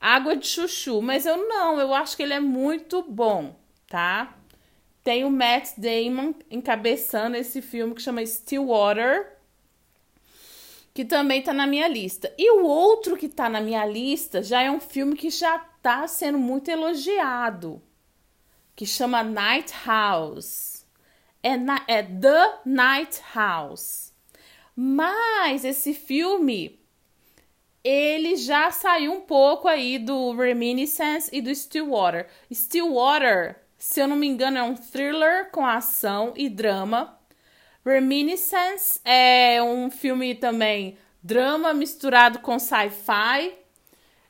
água 0.00 0.36
de 0.36 0.46
chuchu, 0.46 1.02
mas 1.02 1.26
eu 1.26 1.48
não, 1.48 1.80
eu 1.80 1.92
acho 1.94 2.16
que 2.16 2.22
ele 2.22 2.34
é 2.34 2.40
muito 2.40 3.02
bom, 3.02 3.56
tá? 3.86 4.36
Tem 5.02 5.24
o 5.24 5.30
Matt 5.30 5.70
Damon 5.76 6.34
encabeçando 6.50 7.36
esse 7.36 7.62
filme 7.62 7.94
que 7.94 8.02
chama 8.02 8.24
Stillwater, 8.24 9.38
que 10.92 11.04
também 11.04 11.42
tá 11.42 11.52
na 11.52 11.66
minha 11.66 11.88
lista. 11.88 12.32
E 12.36 12.50
o 12.50 12.64
outro 12.64 13.16
que 13.16 13.28
tá 13.28 13.48
na 13.48 13.60
minha 13.60 13.86
lista 13.86 14.42
já 14.42 14.62
é 14.62 14.70
um 14.70 14.80
filme 14.80 15.16
que 15.16 15.30
já 15.30 15.58
tá 15.82 16.06
sendo 16.06 16.38
muito 16.38 16.70
elogiado, 16.70 17.80
que 18.74 18.84
chama 18.84 19.22
Night 19.22 19.72
House. 19.86 20.84
É, 21.42 21.56
na, 21.56 21.84
é 21.86 22.02
The 22.02 22.60
Night 22.64 23.22
House. 23.32 24.12
Mas 24.74 25.64
esse 25.64 25.94
filme 25.94 26.77
ele 27.82 28.36
já 28.36 28.70
saiu 28.70 29.12
um 29.12 29.20
pouco 29.20 29.68
aí 29.68 29.98
do 29.98 30.32
Reminiscence 30.32 31.30
e 31.32 31.40
do 31.40 31.54
Stillwater. 31.54 32.26
Stillwater, 32.52 33.56
se 33.76 34.00
eu 34.00 34.08
não 34.08 34.16
me 34.16 34.26
engano, 34.26 34.58
é 34.58 34.62
um 34.62 34.74
thriller 34.74 35.50
com 35.50 35.64
ação 35.64 36.32
e 36.36 36.48
drama. 36.48 37.18
Reminiscence 37.84 39.00
é 39.04 39.62
um 39.62 39.90
filme 39.90 40.34
também 40.34 40.98
drama 41.22 41.72
misturado 41.72 42.38
com 42.40 42.58
sci-fi 42.58 43.54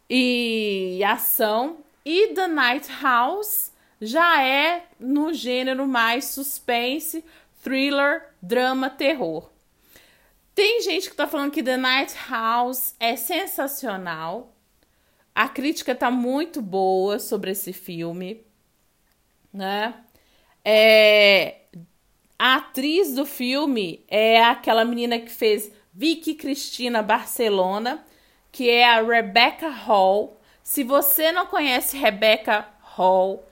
e 0.08 1.02
ação. 1.04 1.78
E 2.04 2.28
The 2.28 2.48
Night 2.48 2.88
House 3.02 3.72
já 4.00 4.42
é 4.42 4.86
no 4.98 5.32
gênero 5.32 5.86
mais 5.86 6.26
suspense, 6.26 7.24
thriller, 7.62 8.28
drama, 8.40 8.88
terror. 8.88 9.50
Tem 10.58 10.82
gente 10.82 11.08
que 11.08 11.14
tá 11.14 11.28
falando 11.28 11.52
que 11.52 11.62
The 11.62 11.76
Night 11.76 12.16
House 12.28 12.92
é 12.98 13.14
sensacional. 13.14 14.56
A 15.32 15.48
crítica 15.48 15.94
tá 15.94 16.10
muito 16.10 16.60
boa 16.60 17.20
sobre 17.20 17.52
esse 17.52 17.72
filme, 17.72 18.44
né? 19.52 19.94
É, 20.64 21.58
a 22.36 22.56
atriz 22.56 23.14
do 23.14 23.24
filme 23.24 24.04
é 24.08 24.42
aquela 24.42 24.84
menina 24.84 25.20
que 25.20 25.30
fez 25.30 25.70
Vicky 25.94 26.34
Cristina 26.34 27.04
Barcelona, 27.04 28.04
que 28.50 28.68
é 28.68 28.84
a 28.84 29.00
Rebecca 29.00 29.68
Hall. 29.68 30.40
Se 30.60 30.82
você 30.82 31.30
não 31.30 31.46
conhece 31.46 31.96
Rebecca 31.96 32.66
Hall, 32.80 33.46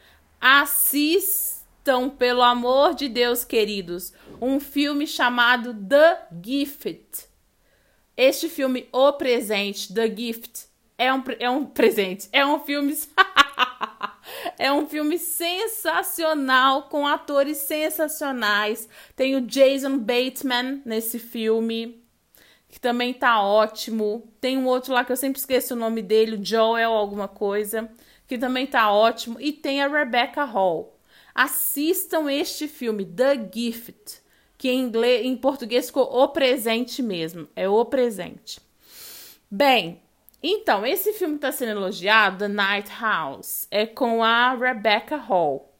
pelo 2.19 2.43
amor 2.43 2.95
de 2.95 3.09
Deus, 3.09 3.45
queridos, 3.45 4.13
um 4.41 4.59
filme 4.59 5.07
chamado 5.07 5.73
The 5.73 6.27
Gift. 6.45 7.29
Este 8.17 8.49
filme, 8.49 8.89
O 8.93 9.13
Presente, 9.13 9.95
The 9.95 10.09
Gift, 10.09 10.67
é 10.99 11.13
um, 11.13 11.23
é 11.39 11.49
um 11.49 11.65
presente, 11.65 12.29
é 12.33 12.45
um 12.45 12.59
filme. 12.59 12.97
é 14.59 14.73
um 14.73 14.87
filme 14.89 15.17
sensacional, 15.17 16.85
com 16.85 17.07
atores 17.07 17.59
sensacionais. 17.59 18.89
Tem 19.15 19.37
o 19.37 19.43
Jason 19.43 19.99
Bateman 19.99 20.83
nesse 20.85 21.21
filme, 21.21 22.03
que 22.69 22.81
também 22.81 23.15
tá 23.15 23.41
ótimo. 23.41 24.29
Tem 24.41 24.59
um 24.59 24.67
outro 24.67 24.93
lá 24.93 25.05
que 25.05 25.13
eu 25.13 25.17
sempre 25.17 25.39
esqueço 25.39 25.75
o 25.75 25.79
nome 25.79 26.03
dele, 26.03 26.37
o 26.37 26.45
Joel 26.45 26.93
alguma 26.93 27.29
coisa, 27.29 27.89
que 28.27 28.37
também 28.37 28.67
tá 28.67 28.91
ótimo. 28.91 29.41
E 29.41 29.53
tem 29.53 29.83
a 29.83 29.89
Rebecca 29.89 30.43
Hall. 30.43 30.96
Assistam 31.37 32.31
este 32.31 32.67
filme, 32.67 33.05
The 33.05 33.51
Gift 33.53 34.23
que 34.59 34.71
em, 34.71 34.81
inglês, 34.81 35.25
em 35.25 35.37
português 35.37 35.87
ficou 35.87 36.05
o 36.05 36.29
presente 36.29 37.03
mesmo. 37.03 37.49
É 37.55 37.69
o 37.69 37.85
presente. 37.85 38.61
Bem, 39.51 40.03
então, 40.43 40.85
esse 40.85 41.13
filme 41.13 41.37
está 41.37 41.53
sendo 41.53 41.73
elogiado, 41.73 42.39
The 42.39 42.49
Night 42.49 42.91
House, 43.01 43.67
é 43.71 43.87
com 43.87 44.23
a 44.23 44.55
Rebecca 44.55 45.17
Hall. 45.17 45.73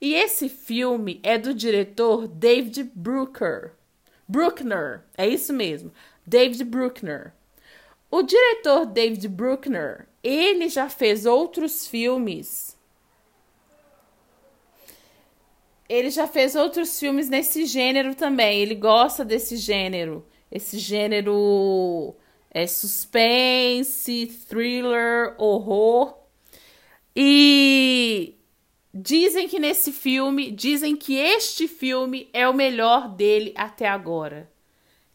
E 0.00 0.14
esse 0.14 0.48
filme 0.48 1.20
é 1.22 1.36
do 1.36 1.52
diretor 1.52 2.26
David 2.26 2.90
Brucker. 2.94 3.72
Bruckner, 4.26 5.02
é 5.16 5.26
isso 5.26 5.52
mesmo. 5.52 5.92
David 6.26 6.64
Bruckner. 6.64 7.32
O 8.10 8.22
diretor 8.22 8.86
David 8.86 9.28
Bruckner, 9.28 10.06
ele 10.22 10.68
já 10.68 10.88
fez 10.88 11.26
outros 11.26 11.86
filmes 11.86 12.76
ele 15.90 16.08
já 16.08 16.24
fez 16.28 16.54
outros 16.54 17.00
filmes 17.00 17.28
nesse 17.28 17.66
gênero 17.66 18.14
também. 18.14 18.60
Ele 18.60 18.76
gosta 18.76 19.24
desse 19.24 19.56
gênero. 19.56 20.24
Esse 20.48 20.78
gênero 20.78 22.14
é 22.48 22.64
suspense, 22.64 24.26
thriller, 24.48 25.34
horror. 25.36 26.16
E 27.14 28.36
dizem 28.94 29.48
que 29.48 29.58
nesse 29.58 29.90
filme, 29.90 30.52
dizem 30.52 30.94
que 30.94 31.16
este 31.16 31.66
filme 31.66 32.30
é 32.32 32.48
o 32.48 32.54
melhor 32.54 33.08
dele 33.08 33.52
até 33.56 33.88
agora. 33.88 34.48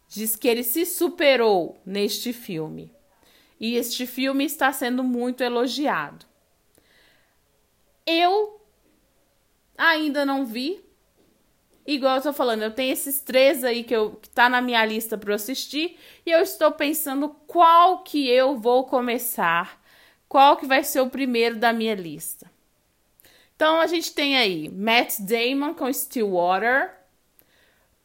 Diz 0.09 0.35
que 0.35 0.45
ele 0.45 0.63
se 0.63 0.85
superou 0.85 1.79
neste 1.85 2.33
filme. 2.33 2.91
E 3.57 3.77
este 3.77 4.05
filme 4.05 4.43
está 4.43 4.73
sendo 4.73 5.05
muito 5.05 5.41
elogiado. 5.41 6.25
Eu 8.05 8.54
Ainda 9.77 10.25
não 10.25 10.45
vi. 10.45 10.83
Igual 11.85 12.15
eu 12.15 12.21
tô 12.23 12.33
falando, 12.33 12.63
eu 12.63 12.71
tenho 12.71 12.91
esses 12.91 13.19
três 13.19 13.63
aí 13.63 13.83
que, 13.83 13.95
eu, 13.95 14.15
que 14.15 14.27
tá 14.29 14.49
na 14.49 14.59
minha 14.59 14.83
lista 14.83 15.17
para 15.17 15.35
assistir. 15.35 15.97
E 16.25 16.31
eu 16.31 16.39
estou 16.39 16.71
pensando 16.71 17.29
qual 17.45 17.99
que 17.99 18.27
eu 18.27 18.57
vou 18.57 18.85
começar. 18.85 19.79
Qual 20.27 20.57
que 20.57 20.65
vai 20.65 20.83
ser 20.83 21.01
o 21.01 21.09
primeiro 21.09 21.57
da 21.57 21.71
minha 21.71 21.93
lista. 21.93 22.49
Então 23.55 23.79
a 23.79 23.87
gente 23.87 24.13
tem 24.13 24.35
aí 24.35 24.67
Matt 24.69 25.19
Damon 25.19 25.73
com 25.75 25.91
Stillwater. 25.91 26.93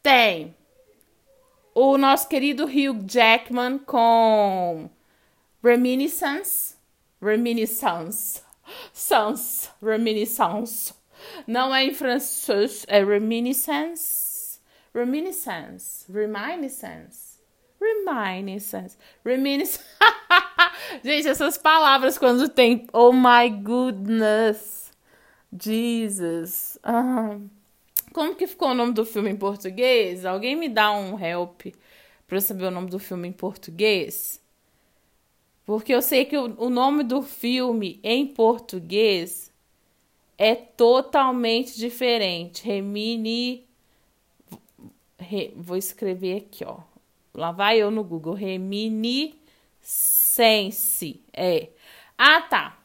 Tem 0.01 0.55
o 1.73 1.97
nosso 1.97 2.27
querido 2.29 2.65
Hugh 2.65 3.03
Jackman 3.05 3.79
com 3.79 4.89
Reminiscence. 5.63 6.75
Reminiscence. 7.21 8.41
Sans. 8.93 9.71
Reminiscence. 9.81 11.00
Não 11.47 11.73
é 11.73 11.85
em 11.85 11.93
francês, 11.93 12.85
é 12.87 13.03
reminiscence. 13.03 14.59
Reminiscence. 14.93 16.11
Reminiscence. 16.11 17.39
Reminiscence. 17.79 18.97
Reminiscence. 19.25 19.85
Gente, 21.03 21.27
essas 21.27 21.57
palavras 21.57 22.17
quando 22.17 22.49
tem 22.49 22.85
oh 22.93 23.11
my 23.11 23.49
goodness. 23.49 24.91
Jesus. 25.51 26.77
Ah. 26.83 27.37
Como 28.13 28.35
que 28.35 28.47
ficou 28.47 28.69
o 28.69 28.73
nome 28.73 28.93
do 28.93 29.05
filme 29.05 29.29
em 29.29 29.35
português? 29.35 30.25
Alguém 30.25 30.55
me 30.55 30.67
dá 30.67 30.91
um 30.91 31.19
help 31.19 31.67
para 32.27 32.37
eu 32.37 32.41
saber 32.41 32.65
o 32.65 32.71
nome 32.71 32.89
do 32.89 32.99
filme 32.99 33.27
em 33.27 33.31
português? 33.31 34.41
Porque 35.65 35.93
eu 35.93 36.01
sei 36.01 36.25
que 36.25 36.37
o, 36.37 36.53
o 36.57 36.69
nome 36.69 37.03
do 37.03 37.21
filme 37.21 37.99
em 38.03 38.27
português 38.27 39.50
é 40.41 40.55
totalmente 40.55 41.77
diferente. 41.77 42.65
Remini. 42.65 43.69
Re, 45.19 45.53
vou 45.55 45.77
escrever 45.77 46.37
aqui, 46.37 46.65
ó. 46.65 46.79
Lá 47.31 47.51
vai 47.51 47.77
eu 47.77 47.91
no 47.91 48.03
Google. 48.03 48.33
Reminiscence. 48.33 49.39
É. 51.31 51.69
Ah, 52.17 52.41
tá. 52.41 52.79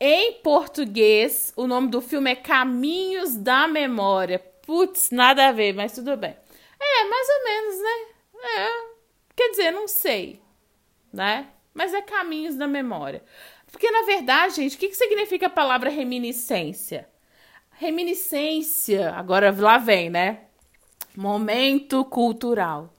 Em 0.00 0.34
português, 0.34 1.52
o 1.56 1.66
nome 1.66 1.88
do 1.88 2.00
filme 2.00 2.30
é 2.30 2.36
Caminhos 2.36 3.34
da 3.34 3.66
Memória. 3.66 4.38
Putz, 4.38 5.10
nada 5.10 5.48
a 5.48 5.52
ver, 5.52 5.74
mas 5.74 5.92
tudo 5.92 6.16
bem. 6.16 6.36
É, 6.78 7.04
mais 7.08 7.28
ou 7.28 7.44
menos, 7.44 7.82
né? 7.82 8.06
É. 8.56 8.68
Quer 9.34 9.50
dizer, 9.50 9.72
não 9.72 9.88
sei, 9.88 10.40
né? 11.12 11.48
Mas 11.74 11.92
é 11.92 12.00
Caminhos 12.00 12.54
da 12.54 12.68
Memória. 12.68 13.20
Porque, 13.70 13.90
na 13.90 14.02
verdade, 14.02 14.56
gente, 14.56 14.76
o 14.76 14.78
que, 14.78 14.88
que 14.88 14.96
significa 14.96 15.46
a 15.46 15.50
palavra 15.50 15.90
reminiscência? 15.90 17.08
Reminiscência, 17.72 19.12
agora 19.12 19.54
lá 19.56 19.78
vem, 19.78 20.10
né? 20.10 20.40
Momento 21.16 22.04
cultural. 22.04 22.94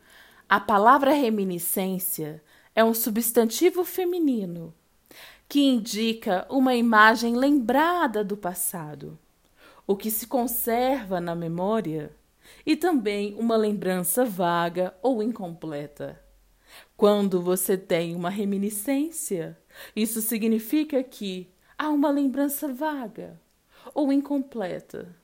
A 0.47 0.59
palavra 0.59 1.11
reminiscência 1.11 2.41
é 2.75 2.83
um 2.83 2.93
substantivo 2.93 3.83
feminino 3.83 4.73
que 5.49 5.61
indica 5.61 6.45
uma 6.47 6.75
imagem 6.75 7.35
lembrada 7.35 8.23
do 8.23 8.37
passado, 8.37 9.17
o 9.87 9.95
que 9.95 10.11
se 10.11 10.27
conserva 10.27 11.19
na 11.19 11.33
memória, 11.33 12.15
e 12.65 12.75
também 12.75 13.35
uma 13.35 13.57
lembrança 13.57 14.23
vaga 14.23 14.93
ou 15.01 15.23
incompleta. 15.23 16.21
Quando 16.95 17.41
você 17.41 17.75
tem 17.77 18.15
uma 18.15 18.29
reminiscência, 18.29 19.57
isso 19.95 20.21
significa 20.21 21.03
que 21.03 21.49
há 21.77 21.89
uma 21.89 22.09
lembrança 22.09 22.71
vaga 22.71 23.39
ou 23.93 24.11
incompleta. 24.11 25.15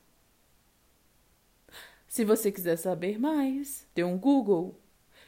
Se 2.07 2.23
você 2.23 2.51
quiser 2.51 2.77
saber 2.77 3.19
mais, 3.19 3.85
dê 3.93 4.03
um 4.03 4.17
Google 4.17 4.79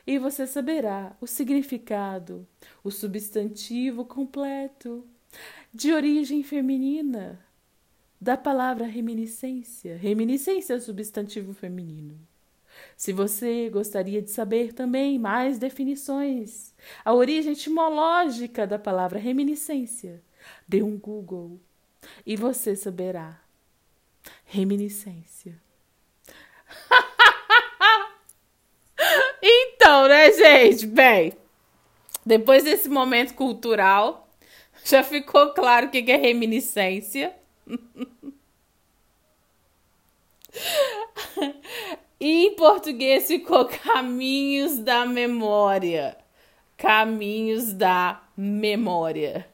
e 0.06 0.18
você 0.18 0.48
saberá 0.48 1.16
o 1.20 1.28
significado, 1.28 2.48
o 2.84 2.90
substantivo 2.90 4.06
completo 4.06 5.06
de 5.74 5.92
origem 5.92 6.44
feminina 6.44 7.46
da 8.20 8.38
palavra 8.38 8.86
reminiscência. 8.86 9.98
Reminiscência 9.98 10.76
é 10.76 10.80
substantivo 10.80 11.54
feminino. 11.54 12.18
Se 12.96 13.14
você 13.14 13.70
gostaria 13.70 14.22
de 14.22 14.32
saber 14.32 14.74
também 14.74 15.20
mais 15.20 15.60
definições, 15.60 16.74
a 17.04 17.14
origem 17.14 17.54
etimológica 17.54 18.66
da 18.66 18.80
palavra 18.80 19.20
reminiscência, 19.20 20.22
dê 20.68 20.82
um 20.82 20.98
Google 20.98 21.60
e 22.26 22.36
você 22.36 22.76
saberá. 22.76 23.40
Reminiscência. 24.46 25.62
Então, 29.42 30.08
né, 30.08 30.32
gente? 30.34 30.86
Bem, 30.88 31.34
depois 32.26 32.64
desse 32.64 32.90
momento 32.90 33.34
cultural, 33.36 34.28
já 34.84 35.04
ficou 35.04 35.54
claro 35.54 35.88
o 35.88 35.90
que 35.90 36.12
é 36.12 36.18
reminiscência. 36.18 37.34
e 42.20 42.48
em 42.48 42.56
português 42.56 43.28
ficou 43.28 43.66
caminhos 43.84 44.80
da 44.80 45.06
memória. 45.06 46.18
Caminhos 46.76 47.74
da 47.74 48.22
memória. 48.36 49.48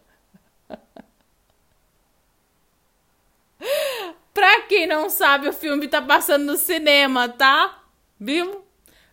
pra 4.34 4.62
quem 4.62 4.88
não 4.88 5.10
sabe, 5.10 5.48
o 5.48 5.53
filme 5.53 5.88
tá 5.88 6.01
passando 6.01 6.46
no 6.46 6.58
cinema, 6.58 7.29
tá? 7.29 7.84
Viu? 8.20 8.65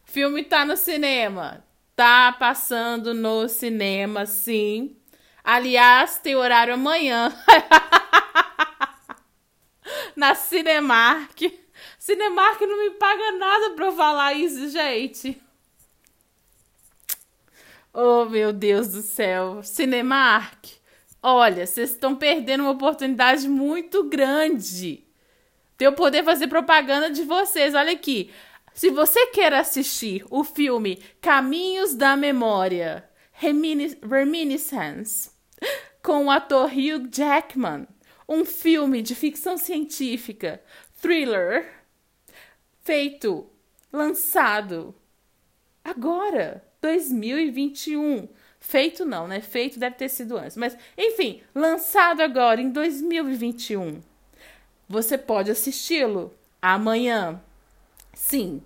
Filme 0.05 0.45
tá 0.45 0.65
no 0.65 0.77
cinema. 0.77 1.65
Tá 1.95 2.35
passando 2.39 3.13
no 3.13 3.49
cinema, 3.49 4.27
sim. 4.27 4.97
Aliás, 5.45 6.19
tem 6.19 6.35
horário 6.35 6.75
amanhã. 6.75 7.33
Na 10.17 10.35
Cinemark. 10.35 11.43
Cinemark 12.11 12.61
não 12.63 12.77
me 12.77 12.91
paga 12.91 13.33
nada 13.39 13.71
pra 13.71 13.87
eu 13.87 13.93
falar 13.93 14.35
isso, 14.35 14.69
gente. 14.69 15.41
Oh, 17.95 18.25
meu 18.25 18.53
Deus 18.53 18.89
do 18.89 19.01
céu. 19.01 19.63
Cinemark. 19.63 20.71
Olha, 21.23 21.65
vocês 21.65 21.91
estão 21.91 22.17
perdendo 22.17 22.65
uma 22.65 22.73
oportunidade 22.73 23.49
muito 23.49 24.09
grande 24.09 25.05
de 25.79 25.87
eu 25.87 25.93
poder 25.93 26.25
fazer 26.25 26.49
propaganda 26.49 27.13
de 27.13 27.23
vocês. 27.23 27.77
Olha 27.77 27.93
aqui. 27.93 28.33
Se 28.75 28.91
você 28.91 29.27
quer 29.27 29.55
assistir 29.55 30.25
o 30.31 30.43
filme 30.43 31.01
Caminhos 31.21 31.95
da 31.95 32.17
Memória, 32.17 33.09
Reminiscence, 33.31 35.31
com 36.03 36.27
o 36.27 36.31
ator 36.31 36.73
Hugh 36.73 37.09
Jackman, 37.09 37.87
um 38.29 38.45
filme 38.45 39.01
de 39.01 39.15
ficção 39.15 39.57
científica, 39.57 40.61
thriller, 41.01 41.80
feito, 42.83 43.49
lançado 43.93 44.95
agora, 45.85 46.65
2021. 46.81 48.29
Feito 48.61 49.05
não, 49.05 49.27
né? 49.27 49.41
Feito 49.41 49.79
deve 49.79 49.97
ter 49.97 50.09
sido 50.09 50.37
antes. 50.37 50.57
Mas, 50.57 50.77
enfim, 50.97 51.43
lançado 51.55 52.21
agora 52.21 52.61
em 52.61 52.71
2021. 52.71 54.03
Você 54.89 55.17
pode 55.17 55.51
assisti-lo 55.51 56.35
amanhã. 56.61 57.41
Sim, 58.13 58.63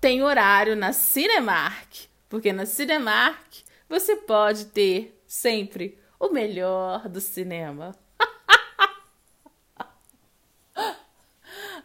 tem 0.00 0.22
horário 0.22 0.74
na 0.74 0.92
Cinemark, 0.92 2.06
porque 2.28 2.52
na 2.52 2.66
Cinemark 2.66 3.62
você 3.88 4.16
pode 4.16 4.66
ter 4.66 5.20
sempre 5.26 5.98
o 6.18 6.30
melhor 6.30 7.08
do 7.08 7.20
cinema. 7.20 7.94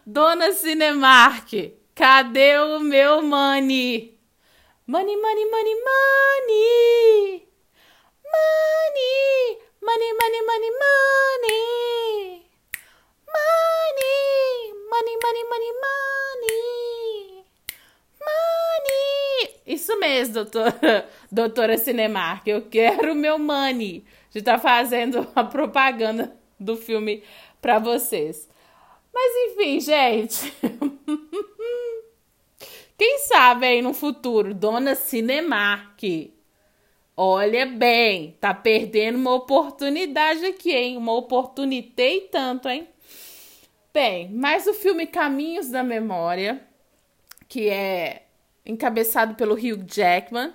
Dona 0.04 0.50
Cinemark, 0.52 1.52
cadê 1.94 2.58
o 2.58 2.80
meu 2.80 3.22
money? 3.22 4.18
Money, 4.84 5.16
money, 5.16 5.44
money, 5.48 5.74
money. 5.76 7.48
Money, 8.24 9.58
money, 9.80 10.12
money, 10.18 10.42
money, 10.42 10.70
money. 10.82 12.46
Money, 13.30 14.74
money, 14.90 15.16
money, 15.22 15.44
money, 15.48 15.72
money. 15.84 17.44
Money. 18.26 19.60
Isso 19.64 19.96
mesmo, 20.00 20.34
doutora, 20.34 21.08
doutora 21.30 21.78
Cinemark. 21.78 22.48
Eu 22.48 22.62
quero 22.62 23.12
o 23.12 23.14
meu 23.14 23.38
money 23.38 24.04
de 24.32 24.40
estar 24.40 24.54
tá 24.54 24.58
fazendo 24.58 25.30
a 25.36 25.44
propaganda 25.44 26.36
do 26.58 26.76
filme 26.76 27.22
para 27.60 27.78
vocês. 27.78 28.50
Mas 29.12 29.52
enfim, 29.52 29.80
gente. 29.80 30.54
Quem 32.96 33.18
sabe 33.18 33.66
aí 33.66 33.82
no 33.82 33.92
futuro, 33.92 34.54
dona 34.54 34.94
Cinemark. 34.94 36.00
Olha 37.16 37.66
bem, 37.66 38.36
tá 38.40 38.54
perdendo 38.54 39.18
uma 39.18 39.34
oportunidade 39.34 40.44
aqui, 40.46 40.72
hein? 40.72 40.96
Uma 40.96 41.12
oportunidade 41.12 42.28
tanto, 42.30 42.68
hein? 42.68 42.88
Bem, 43.92 44.30
mas 44.30 44.66
o 44.66 44.72
filme 44.72 45.06
Caminhos 45.06 45.68
da 45.68 45.82
Memória, 45.82 46.66
que 47.48 47.68
é 47.68 48.26
encabeçado 48.64 49.34
pelo 49.34 49.54
Hugh 49.54 49.84
Jackman, 49.86 50.54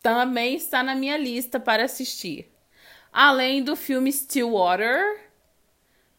também 0.00 0.54
está 0.54 0.82
na 0.82 0.94
minha 0.94 1.16
lista 1.16 1.58
para 1.58 1.84
assistir. 1.84 2.50
Além 3.12 3.62
do 3.62 3.74
filme 3.74 4.12
Stillwater, 4.12 5.29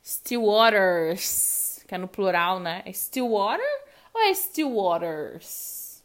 Stillwaters, 0.04 1.84
que 1.88 1.96
é 1.96 1.98
no 1.98 2.08
plural, 2.08 2.60
né? 2.60 2.82
É 2.86 2.92
Stillwater 2.92 3.84
ou 4.14 4.22
é 4.22 4.34
Stillwaters? 4.34 6.04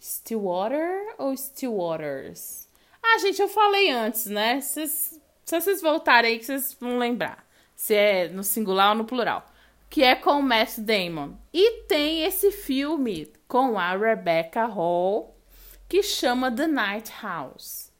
Stillwater 0.00 1.14
ou 1.18 1.34
Stillwaters? 1.36 2.68
Ah, 3.02 3.18
gente, 3.18 3.40
eu 3.40 3.48
falei 3.48 3.90
antes, 3.90 4.26
né? 4.26 4.60
Cês, 4.60 5.20
se 5.44 5.60
vocês 5.60 5.80
voltarem 5.80 6.32
aí 6.32 6.38
que 6.38 6.44
vocês 6.44 6.76
vão 6.80 6.98
lembrar 6.98 7.44
se 7.74 7.94
é 7.94 8.28
no 8.28 8.42
singular 8.42 8.90
ou 8.90 8.94
no 8.94 9.04
plural, 9.04 9.50
que 9.90 10.02
é 10.02 10.14
com 10.14 10.38
o 10.38 10.42
Matt 10.42 10.78
Damon. 10.78 11.34
E 11.52 11.82
tem 11.82 12.24
esse 12.24 12.50
filme 12.50 13.32
com 13.46 13.78
a 13.78 13.96
Rebecca 13.96 14.64
Hall 14.64 15.36
que 15.88 16.02
chama 16.02 16.50
The 16.50 16.66
Night 16.66 17.12
House. 17.22 17.92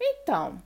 Então, 0.00 0.62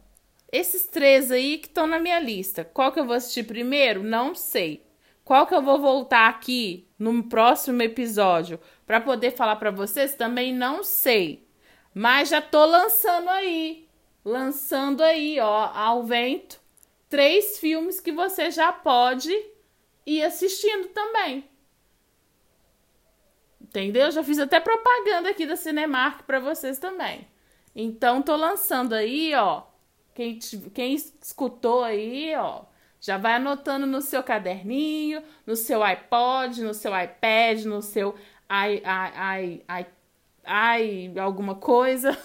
esses 0.52 0.86
três 0.86 1.30
aí 1.30 1.58
que 1.58 1.68
estão 1.68 1.86
na 1.86 1.98
minha 1.98 2.18
lista. 2.18 2.64
Qual 2.64 2.92
que 2.92 2.98
eu 2.98 3.04
vou 3.04 3.14
assistir 3.14 3.44
primeiro? 3.44 4.02
Não 4.02 4.34
sei. 4.34 4.84
Qual 5.24 5.46
que 5.46 5.54
eu 5.54 5.62
vou 5.62 5.78
voltar 5.80 6.28
aqui 6.28 6.88
no 6.98 7.22
próximo 7.22 7.80
episódio 7.82 8.58
para 8.84 9.00
poder 9.00 9.30
falar 9.30 9.56
para 9.56 9.70
vocês? 9.70 10.14
Também 10.14 10.52
não 10.52 10.82
sei. 10.82 11.46
Mas 11.94 12.28
já 12.28 12.42
tô 12.42 12.64
lançando 12.64 13.28
aí, 13.28 13.88
lançando 14.24 15.02
aí, 15.02 15.38
ó, 15.38 15.70
ao 15.72 16.02
vento, 16.02 16.60
três 17.08 17.58
filmes 17.58 18.00
que 18.00 18.10
você 18.10 18.50
já 18.50 18.72
pode 18.72 19.30
ir 20.04 20.22
assistindo 20.24 20.88
também. 20.88 21.48
Entendeu? 23.60 24.10
Já 24.10 24.24
fiz 24.24 24.38
até 24.40 24.58
propaganda 24.58 25.30
aqui 25.30 25.46
da 25.46 25.54
Cinemark 25.54 26.24
para 26.24 26.40
vocês 26.40 26.78
também. 26.78 27.28
Então 27.74 28.20
tô 28.20 28.34
lançando 28.34 28.94
aí, 28.94 29.32
ó, 29.36 29.62
quem, 30.14 30.38
quem 30.74 30.94
escutou 30.94 31.82
aí, 31.84 32.34
ó, 32.36 32.62
já 33.00 33.16
vai 33.16 33.34
anotando 33.34 33.86
no 33.86 34.00
seu 34.00 34.22
caderninho, 34.22 35.22
no 35.46 35.56
seu 35.56 35.82
iPod, 35.82 36.62
no 36.62 36.74
seu 36.74 36.92
iPad, 36.98 37.64
no 37.64 37.80
seu 37.82 38.14
i, 38.50 38.82
i, 38.84 39.64
i, 39.68 39.86
i, 40.46 41.12
i 41.14 41.18
alguma 41.18 41.54
coisa. 41.54 42.16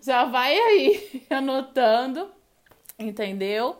já 0.00 0.24
vai 0.24 0.58
aí 0.58 1.26
anotando, 1.30 2.30
entendeu? 2.98 3.76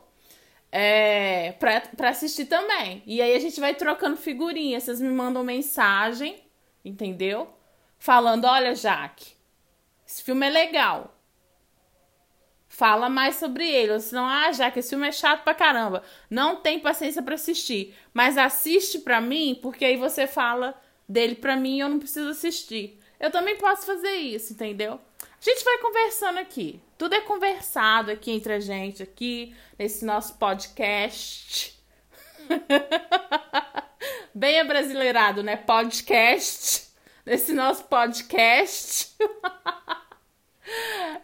É, 0.71 1.53
pra, 1.53 1.81
pra 1.81 2.11
assistir 2.11 2.47
também. 2.47 3.03
E 3.07 3.21
aí 3.21 3.35
a 3.35 3.39
gente 3.39 3.61
vai 3.61 3.75
trocando 3.75 4.17
figurinha. 4.17 4.81
Vocês 4.81 5.01
me 5.01 5.11
mandam 5.11 5.45
mensagem, 5.45 6.43
entendeu? 6.85 7.49
Falando: 8.03 8.45
olha, 8.47 8.75
Jaque, 8.75 9.35
esse 10.07 10.25
filme 10.25 10.47
é 10.47 10.51
legal. 10.51 11.17
Fala 12.69 13.09
mais 13.09 13.37
sobre 13.37 13.69
ele. 13.69 13.93
Ou 13.93 14.01
senão, 14.01 14.27
ah, 14.27 14.51
Jaque, 14.51 14.81
esse 14.81 14.91
filme 14.91 15.07
é 15.07 15.13
chato 15.13 15.45
pra 15.45 15.55
caramba. 15.55 16.03
Não 16.29 16.57
tem 16.57 16.81
paciência 16.81 17.23
para 17.23 17.35
assistir. 17.35 17.95
Mas 18.13 18.37
assiste 18.37 18.99
pra 18.99 19.21
mim, 19.21 19.59
porque 19.63 19.85
aí 19.85 19.97
você 19.97 20.27
fala 20.27 20.75
dele 21.09 21.35
pra 21.35 21.55
mim 21.55 21.77
e 21.77 21.81
eu 21.81 21.89
não 21.89 21.99
preciso 21.99 22.31
assistir. 22.31 22.99
Eu 23.21 23.31
também 23.31 23.57
posso 23.57 23.87
fazer 23.87 24.15
isso, 24.15 24.55
entendeu? 24.55 24.99
A 25.23 25.45
gente 25.45 25.63
vai 25.63 25.79
conversando 25.79 26.39
aqui. 26.39 26.81
Tudo 26.97 27.15
é 27.15 27.21
conversado 27.21 28.11
aqui 28.11 28.31
entre 28.33 28.55
a 28.55 28.61
gente, 28.61 29.03
aqui, 29.03 29.55
nesse 29.79 30.05
nosso 30.05 30.39
podcast. 30.39 31.79
Bem 34.35 34.61
abrasileirado, 34.61 35.43
né? 35.43 35.57
Podcast. 35.57 36.82
Nesse 37.25 37.53
nosso 37.53 37.85
podcast. 37.85 39.15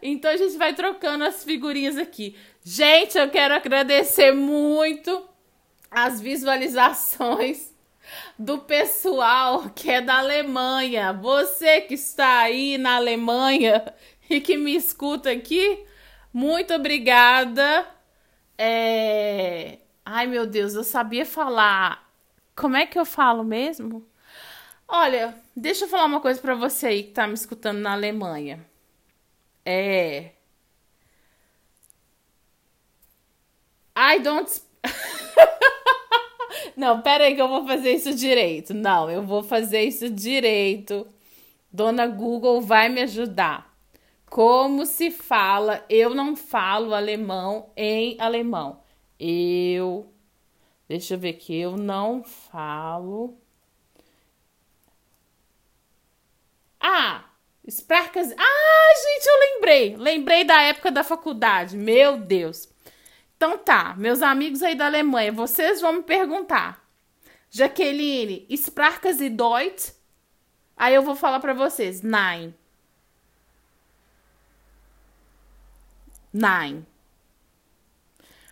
então 0.01 0.31
a 0.31 0.37
gente 0.37 0.57
vai 0.57 0.75
trocando 0.75 1.25
as 1.25 1.43
figurinhas 1.43 1.97
aqui. 1.97 2.37
Gente, 2.63 3.19
eu 3.19 3.29
quero 3.31 3.55
agradecer 3.55 4.33
muito 4.33 5.29
as 5.91 6.21
visualizações 6.21 7.75
do 8.39 8.59
pessoal 8.59 9.71
que 9.71 9.91
é 9.91 10.01
da 10.01 10.19
Alemanha. 10.19 11.13
Você 11.13 11.81
que 11.81 11.95
está 11.95 12.41
aí 12.41 12.79
na 12.79 12.97
Alemanha 12.97 13.93
e 14.31 14.41
que 14.41 14.57
me 14.57 14.77
escuta 14.77 15.31
aqui, 15.31 15.85
muito 16.33 16.73
obrigada. 16.75 17.87
É... 18.57 19.79
Ai, 20.05 20.27
meu 20.27 20.47
Deus, 20.47 20.75
eu 20.75 20.85
sabia 20.85 21.27
falar. 21.27 22.09
Como 22.55 22.77
é 22.77 22.87
que 22.87 22.99
eu 22.99 23.05
falo 23.05 23.43
mesmo? 23.43 24.07
Olha, 24.89 25.35
deixa 25.55 25.85
eu 25.85 25.89
falar 25.89 26.07
uma 26.07 26.21
coisa 26.21 26.41
para 26.41 26.55
você 26.55 26.87
aí 26.87 27.03
que 27.05 27.13
tá 27.13 27.27
me 27.27 27.35
escutando 27.35 27.79
na 27.79 27.93
Alemanha. 27.93 28.67
É. 29.65 30.33
I 33.97 34.19
don't. 34.21 34.51
Não, 36.77 37.03
pera 37.03 37.25
aí 37.25 37.35
que 37.35 37.43
eu 37.43 37.49
vou 37.49 37.67
fazer 37.67 37.93
isso 37.93 38.15
direito. 38.15 38.73
Não, 38.73 39.11
eu 39.11 39.23
vou 39.23 39.43
fazer 39.43 39.83
isso 39.83 40.09
direito. 40.09 41.07
Dona 41.73 42.07
Google 42.07 42.61
vai 42.61 42.89
me 42.89 43.03
ajudar. 43.03 43.77
Como 44.31 44.87
se 44.87 45.11
fala? 45.11 45.85
Eu 45.89 46.15
não 46.15 46.37
falo 46.37 46.95
alemão 46.95 47.71
em 47.77 48.17
alemão. 48.21 48.81
Eu. 49.19 50.13
Deixa 50.89 51.15
eu 51.15 51.19
ver 51.19 51.31
aqui. 51.31 51.57
Eu 51.57 51.77
não 51.77 52.23
falo. 52.23 53.37
Ah! 56.81 57.25
Sprachas. 57.67 58.33
Ah, 58.33 58.95
gente, 58.95 59.27
eu 59.27 59.41
lembrei. 59.41 59.97
Lembrei 59.97 60.45
da 60.45 60.63
época 60.63 60.91
da 60.91 61.05
faculdade. 61.05 61.77
Meu 61.77 62.17
Deus. 62.17 62.69
Então 63.37 63.57
tá, 63.57 63.95
meus 63.97 64.21
amigos 64.21 64.65
aí 64.65 64.75
da 64.75 64.87
Alemanha, 64.87 65.31
vocês 65.31 65.81
vão 65.81 65.93
me 65.93 66.03
perguntar. 66.03 66.85
Jaqueline, 67.51 68.45
Sprachas 68.51 69.21
e 69.21 69.29
Deutsch? 69.29 69.93
Aí 70.77 70.95
eu 70.95 71.03
vou 71.03 71.15
falar 71.15 71.39
para 71.39 71.55
vocês. 71.55 72.03
Nein. 72.03 72.55
Nein. 76.33 76.85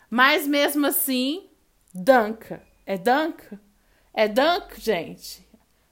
Mas 0.08 0.46
mesmo 0.46 0.86
assim, 0.86 1.48
Danka. 1.92 2.62
É 2.84 2.96
Danka? 2.96 3.60
É 4.14 4.28
Dank, 4.28 4.80
gente? 4.80 5.44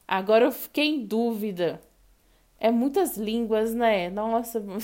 Agora 0.06 0.44
eu 0.44 0.52
fiquei 0.52 0.86
em 0.86 1.04
dúvida. 1.04 1.82
É 2.58 2.70
muitas 2.70 3.16
línguas, 3.16 3.74
né? 3.74 4.10
Nossa. 4.10 4.62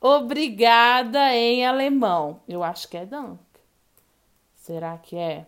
Obrigada 0.00 1.34
em 1.34 1.66
alemão. 1.66 2.42
Eu 2.48 2.62
acho 2.62 2.88
que 2.88 2.96
é 2.96 3.04
Dank. 3.04 3.40
Será 4.56 4.96
que 4.98 5.16
é? 5.16 5.46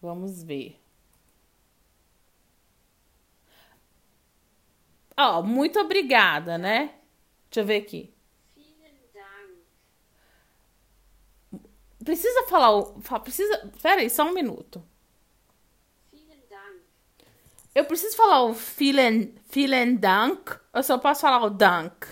Vamos 0.00 0.42
ver. 0.42 0.80
Ó, 5.16 5.38
oh, 5.40 5.42
muito 5.42 5.78
obrigada, 5.78 6.58
né? 6.58 6.94
Deixa 7.50 7.60
eu 7.60 7.66
ver 7.66 7.76
aqui. 7.82 8.12
Precisa 12.04 12.46
falar. 12.48 12.82
Precisa. 13.20 13.70
Pera 13.80 14.00
aí, 14.00 14.10
só 14.10 14.24
um 14.24 14.32
minuto. 14.32 14.82
Eu 17.74 17.84
preciso 17.86 18.16
falar 18.16 18.42
o 18.44 18.52
vielen, 18.52 19.30
vielen 19.50 19.96
Dank 19.96 20.52
ou 20.74 20.82
só 20.82 20.98
posso 20.98 21.22
falar 21.22 21.42
o 21.42 21.50
Dank? 21.50 22.06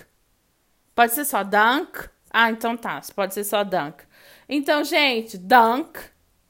Pode 0.95 1.13
ser 1.13 1.23
só 1.23 1.43
Dank? 1.43 2.09
Ah, 2.31 2.49
então 2.49 2.75
tá. 2.75 2.99
Pode 3.15 3.33
ser 3.33 3.43
só 3.43 3.63
Dank. 3.63 4.03
Então, 4.49 4.83
gente, 4.83 5.37
Dank, 5.37 5.99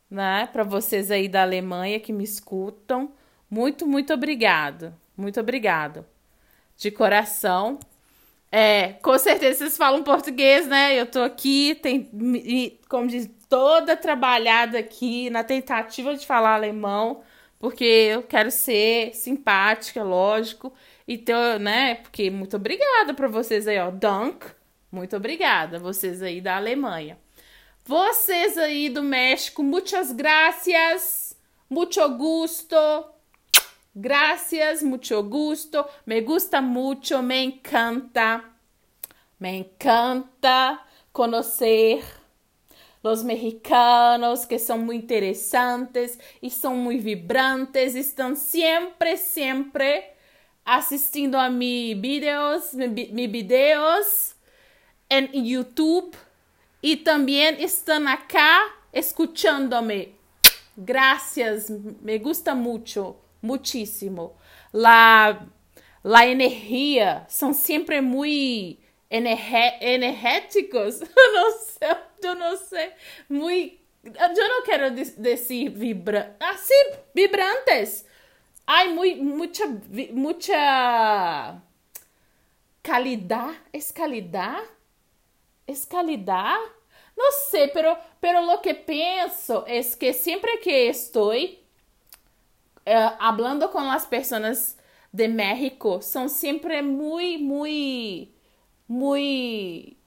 né? 0.09 0.47
Para 0.53 0.63
vocês 0.63 1.11
aí 1.11 1.27
da 1.27 1.41
Alemanha 1.41 1.99
que 1.99 2.13
me 2.13 2.23
escutam. 2.23 3.11
Muito, 3.49 3.85
muito 3.85 4.13
obrigado. 4.13 4.93
Muito 5.17 5.39
obrigado. 5.41 6.05
De 6.77 6.89
coração. 6.89 7.79
É, 8.49 8.93
com 9.01 9.17
certeza 9.17 9.59
vocês 9.59 9.77
falam 9.77 10.03
português, 10.03 10.67
né? 10.67 10.99
Eu 10.99 11.05
tô 11.05 11.21
aqui, 11.21 11.75
tem, 11.75 12.09
como 12.87 13.07
diz, 13.07 13.29
toda 13.49 13.95
trabalhada 13.97 14.79
aqui 14.79 15.29
na 15.29 15.43
tentativa 15.43 16.15
de 16.15 16.25
falar 16.25 16.55
alemão 16.55 17.21
porque 17.61 17.85
eu 17.85 18.23
quero 18.23 18.49
ser 18.49 19.13
simpática, 19.13 20.03
lógico. 20.03 20.73
Então, 21.07 21.59
né? 21.59 21.95
Porque 21.95 22.31
muito 22.31 22.55
obrigada 22.55 23.13
para 23.13 23.27
vocês 23.27 23.67
aí, 23.67 23.77
ó. 23.77 23.91
Dank. 23.91 24.47
Muito 24.91 25.15
obrigada. 25.15 25.77
Vocês 25.77 26.23
aí 26.23 26.41
da 26.41 26.57
Alemanha. 26.57 27.19
Vocês 27.85 28.57
aí 28.57 28.89
do 28.89 29.03
México, 29.03 29.61
muitas 29.61 30.11
gracias. 30.11 31.37
Mucho 31.69 32.09
gusto. 32.09 32.75
Gracias, 33.95 34.81
mucho 34.81 35.21
gusto. 35.21 35.85
Me 36.03 36.19
gusta 36.19 36.61
mucho, 36.61 37.21
me 37.21 37.43
encanta. 37.43 38.43
Me 39.39 39.57
encanta 39.57 40.79
conhecer 41.13 42.20
los 43.03 43.23
mexicanos 43.23 44.45
que 44.45 44.59
son 44.59 44.85
muy 44.85 44.97
interesantes 44.97 46.19
y 46.39 46.49
son 46.49 46.79
muy 46.79 46.97
vibrantes, 46.97 47.95
están 47.95 48.37
siempre, 48.37 49.17
siempre 49.17 50.13
asistindo 50.63 51.39
a 51.39 51.49
mis 51.49 51.99
videos, 51.99 52.73
mis 52.73 53.11
mi 53.11 53.27
videos 53.27 54.35
en 55.09 55.29
YouTube 55.43 56.15
y 56.81 56.97
también 56.97 57.57
están 57.59 58.07
acá 58.07 58.59
escuchándome. 58.91 60.15
Gracias, 60.75 61.69
me 62.01 62.17
gusta 62.19 62.55
mucho, 62.55 63.17
muchísimo. 63.41 64.33
La, 64.71 65.47
la 66.01 66.25
energía 66.25 67.27
son 67.29 67.53
siempre 67.53 68.01
muy 68.01 68.80
energéticos, 69.11 71.01
no 71.01 71.51
sé, 71.67 71.87
yo 72.23 72.35
no 72.35 72.55
sé, 72.55 72.93
muy, 73.27 73.79
yo 74.03 74.11
no 74.47 74.63
quiero 74.65 74.89
decir 74.91 75.71
vibra, 75.71 76.37
así, 76.39 76.73
vibrantes. 77.13 78.05
Muy, 78.95 79.15
mucha, 79.15 79.65
mucha 80.13 81.61
calidad, 82.81 83.51
es 83.73 83.91
calidad, 83.91 84.59
es 85.67 85.85
calidad. 85.85 86.55
No 87.17 87.23
sé, 87.49 87.69
pero, 87.73 87.97
pero 88.21 88.41
lo 88.41 88.61
que 88.61 88.73
pienso 88.73 89.65
es 89.67 89.97
que 89.97 90.13
siempre 90.13 90.51
que 90.63 90.87
estoy 90.87 91.59
uh, 92.85 93.11
hablando 93.19 93.69
con 93.71 93.85
las 93.85 94.05
personas 94.05 94.77
de 95.11 95.27
México, 95.27 96.01
son 96.01 96.29
siempre 96.29 96.81
muy, 96.81 97.37
muy 97.37 98.30
muy... 98.91 99.97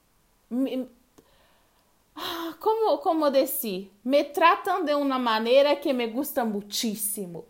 Ah, 2.15 2.55
como, 2.61 3.01
como 3.01 3.31
decir? 3.31 3.91
Me 4.05 4.25
tratan 4.25 4.85
de 4.85 4.95
una 4.95 5.19
manera 5.19 5.81
que 5.81 5.95
me 5.95 6.07
gusta 6.07 6.45
muchísimo. 6.45 7.47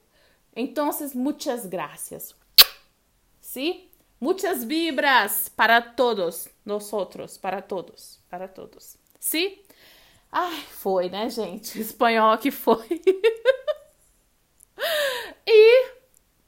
Entonces, 0.55 1.15
muchas 1.15 1.69
gracias. 1.69 2.37
¿Sí? 3.41 3.91
Muchas 4.21 4.67
vibras 4.67 5.51
para 5.51 5.97
todos 5.97 6.49
nosotros, 6.65 7.37
para 7.37 7.63
todos, 7.63 8.21
para 8.31 8.47
todos. 8.55 8.97
¿Sí? 9.19 9.61
Ai, 10.31 10.63
foi, 10.71 11.11
né, 11.11 11.29
gente? 11.31 11.81
Espanhol 11.81 12.39
que 12.39 12.51
foi. 12.51 13.03
e 15.47 15.91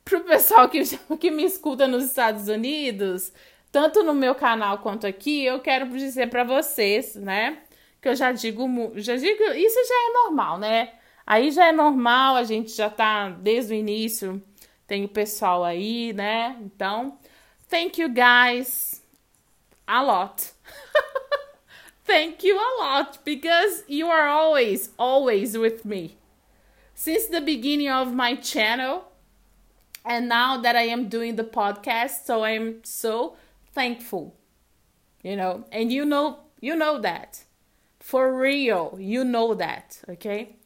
pro 0.04 0.22
pessoal 0.22 0.68
que, 0.68 0.82
que 1.20 1.30
me 1.30 1.44
escuta 1.44 1.86
nos 1.86 2.04
Estados 2.04 2.48
Unidos, 2.48 3.32
tanto 3.76 4.02
no 4.02 4.14
meu 4.14 4.34
canal 4.34 4.78
quanto 4.78 5.06
aqui, 5.06 5.44
eu 5.44 5.60
quero 5.60 5.86
dizer 5.90 6.30
para 6.30 6.44
vocês, 6.44 7.14
né? 7.14 7.58
Que 8.00 8.08
eu 8.08 8.16
já 8.16 8.32
digo, 8.32 8.66
já 8.94 9.16
digo, 9.16 9.42
isso 9.52 9.78
já 9.86 9.94
é 9.94 10.12
normal, 10.24 10.58
né? 10.58 10.94
Aí 11.26 11.50
já 11.50 11.66
é 11.66 11.72
normal, 11.72 12.36
a 12.36 12.42
gente 12.42 12.70
já 12.70 12.88
tá 12.88 13.28
desde 13.28 13.74
o 13.74 13.76
início 13.76 14.42
tem 14.86 15.04
o 15.04 15.08
pessoal 15.08 15.62
aí, 15.62 16.14
né? 16.14 16.56
Então, 16.62 17.18
thank 17.68 18.00
you 18.00 18.08
guys 18.08 19.02
a 19.86 20.02
lot. 20.02 20.52
thank 22.06 22.46
you 22.46 22.58
a 22.58 22.82
lot 22.82 23.18
because 23.26 23.84
you 23.86 24.08
are 24.08 24.26
always, 24.26 24.90
always 24.96 25.54
with 25.54 25.84
me. 25.84 26.16
Since 26.94 27.26
the 27.26 27.42
beginning 27.42 27.90
of 27.90 28.14
my 28.14 28.36
channel, 28.36 29.12
and 30.02 30.30
now 30.30 30.56
that 30.62 30.76
I 30.76 30.88
am 30.88 31.10
doing 31.10 31.36
the 31.36 31.44
podcast, 31.44 32.24
so 32.24 32.42
I'm 32.42 32.80
so 32.84 33.36
thankful. 33.76 34.34
You 35.22 35.36
know, 35.36 35.64
and 35.70 35.92
you 35.92 36.04
know, 36.04 36.38
you 36.60 36.74
know 36.74 36.98
that. 37.00 37.44
For 38.00 38.32
real, 38.32 38.96
you 38.98 39.24
know 39.24 39.54
that, 39.56 40.02
ok? 40.08 40.56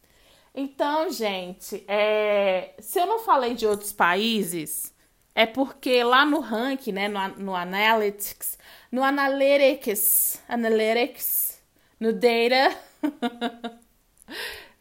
Então, 0.54 1.10
gente, 1.10 1.84
é, 1.88 2.74
se 2.78 2.98
eu 2.98 3.06
não 3.06 3.20
falei 3.20 3.54
de 3.54 3.66
outros 3.66 3.92
países, 3.92 4.94
é 5.34 5.46
porque 5.46 6.02
lá 6.02 6.24
no 6.26 6.40
ranking, 6.40 6.92
né, 6.92 7.08
no, 7.08 7.28
no 7.38 7.54
Analytics, 7.54 8.58
no 8.92 9.02
Analytics, 9.02 10.42
Analytics, 10.48 11.62
no 11.98 12.12
Data, 12.12 12.76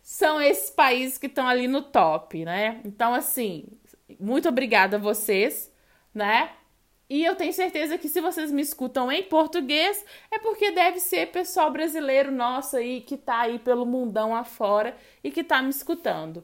são 0.02 0.42
esses 0.42 0.70
países 0.70 1.18
que 1.18 1.28
estão 1.28 1.48
ali 1.48 1.68
no 1.68 1.82
top, 1.82 2.44
né? 2.44 2.82
Então, 2.84 3.14
assim, 3.14 3.66
muito 4.20 4.50
obrigada 4.50 4.98
a 4.98 5.00
vocês, 5.00 5.72
né? 6.14 6.52
E 7.10 7.26
eu 7.26 7.36
tenho 7.36 7.52
certeza 7.52 7.98
que 7.98 8.08
se 8.08 8.22
vocês 8.22 8.52
me 8.52 8.62
escutam 8.62 9.12
em 9.12 9.24
português, 9.24 10.06
é 10.32 10.38
porque 10.38 10.72
deve 10.72 11.00
ser 11.00 11.32
pessoal 11.32 11.72
brasileiro 11.72 12.32
nosso 12.32 12.78
aí 12.78 13.02
que 13.02 13.18
tá 13.18 13.40
aí 13.40 13.58
pelo 13.58 13.86
mundão 13.86 14.36
afora 14.36 14.96
e 15.24 15.32
que 15.32 15.44
tá 15.44 15.62
me 15.62 15.70
escutando. 15.70 16.44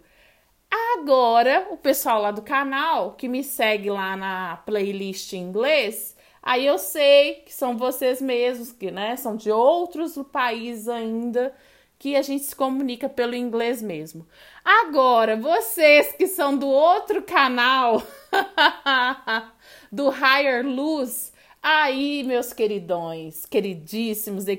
Agora, 0.98 1.68
o 1.70 1.78
pessoal 1.78 2.22
lá 2.22 2.32
do 2.32 2.42
canal 2.42 3.14
que 3.14 3.28
me 3.28 3.44
segue 3.44 3.90
lá 3.90 4.16
na 4.18 4.58
playlist 4.66 5.34
em 5.34 5.42
inglês, 5.44 6.16
aí 6.42 6.66
eu 6.66 6.78
sei 6.78 7.36
que 7.46 7.54
são 7.54 7.78
vocês 7.78 8.22
mesmos, 8.22 8.72
que 8.72 8.92
né, 8.92 9.16
são 9.16 9.36
de 9.36 9.52
outros 9.52 10.18
países 10.32 10.88
ainda, 10.88 11.54
que 12.00 12.16
a 12.16 12.22
gente 12.22 12.44
se 12.44 12.56
comunica 12.56 13.08
pelo 13.08 13.36
inglês 13.36 13.82
mesmo. 13.82 14.28
Agora, 14.64 15.36
vocês 15.38 16.14
que 16.14 16.28
são 16.28 16.58
do 16.58 16.68
outro 16.68 17.22
canal, 17.24 18.02
do 19.96 20.10
Higher 20.10 20.68
Luz, 20.68 21.32
aí, 21.64 22.22
meus 22.24 22.52
queridões, 22.52 23.46
queridíssimos 23.46 24.46
e 24.50 24.58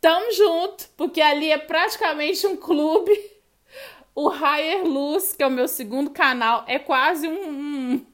tamo 0.00 0.32
junto, 0.32 0.88
porque 0.96 1.20
ali 1.20 1.50
é 1.50 1.58
praticamente 1.58 2.46
um 2.46 2.56
clube. 2.56 3.12
O 4.14 4.28
Higher 4.28 4.84
Luz, 4.84 5.32
que 5.32 5.42
é 5.42 5.46
o 5.48 5.50
meu 5.50 5.66
segundo 5.66 6.10
canal, 6.10 6.64
é 6.68 6.78
quase 6.78 7.26
um, 7.26 7.50
um 7.50 8.06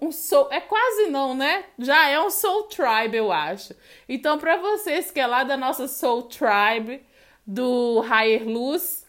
um 0.00 0.12
soul, 0.12 0.46
é 0.52 0.60
quase 0.60 1.06
não, 1.06 1.34
né? 1.34 1.64
Já 1.80 2.08
é 2.08 2.20
um 2.20 2.30
soul 2.30 2.64
tribe, 2.64 3.16
eu 3.16 3.32
acho. 3.32 3.74
Então, 4.08 4.38
para 4.38 4.56
vocês 4.58 5.10
que 5.10 5.18
é 5.18 5.26
lá 5.26 5.42
da 5.42 5.56
nossa 5.56 5.88
soul 5.88 6.22
tribe 6.22 7.02
do 7.44 8.00
Higher 8.02 8.46
Luz, 8.46 9.04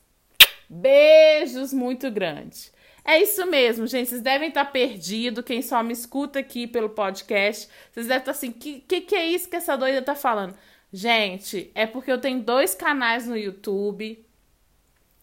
beijos 0.67 1.71
muito 1.71 2.09
grandes. 2.09 2.72
É 3.05 3.21
isso 3.21 3.45
mesmo, 3.45 3.85
gente. 3.85 4.09
Vocês 4.09 4.21
devem 4.21 4.49
estar 4.49 4.65
perdidos. 4.65 5.43
Quem 5.43 5.61
só 5.61 5.83
me 5.83 5.93
escuta 5.93 6.39
aqui 6.39 6.65
pelo 6.65 6.89
podcast, 6.89 7.69
vocês 7.91 8.07
devem 8.07 8.19
estar 8.19 8.31
assim: 8.31 8.51
que, 8.51 8.79
que, 8.81 9.01
que 9.01 9.15
é 9.15 9.25
isso 9.25 9.49
que 9.49 9.55
essa 9.55 9.75
doida 9.75 10.01
tá 10.01 10.15
falando? 10.15 10.55
Gente, 10.91 11.71
é 11.75 11.85
porque 11.85 12.11
eu 12.11 12.21
tenho 12.21 12.41
dois 12.41 12.73
canais 12.75 13.27
no 13.27 13.35
YouTube. 13.35 14.25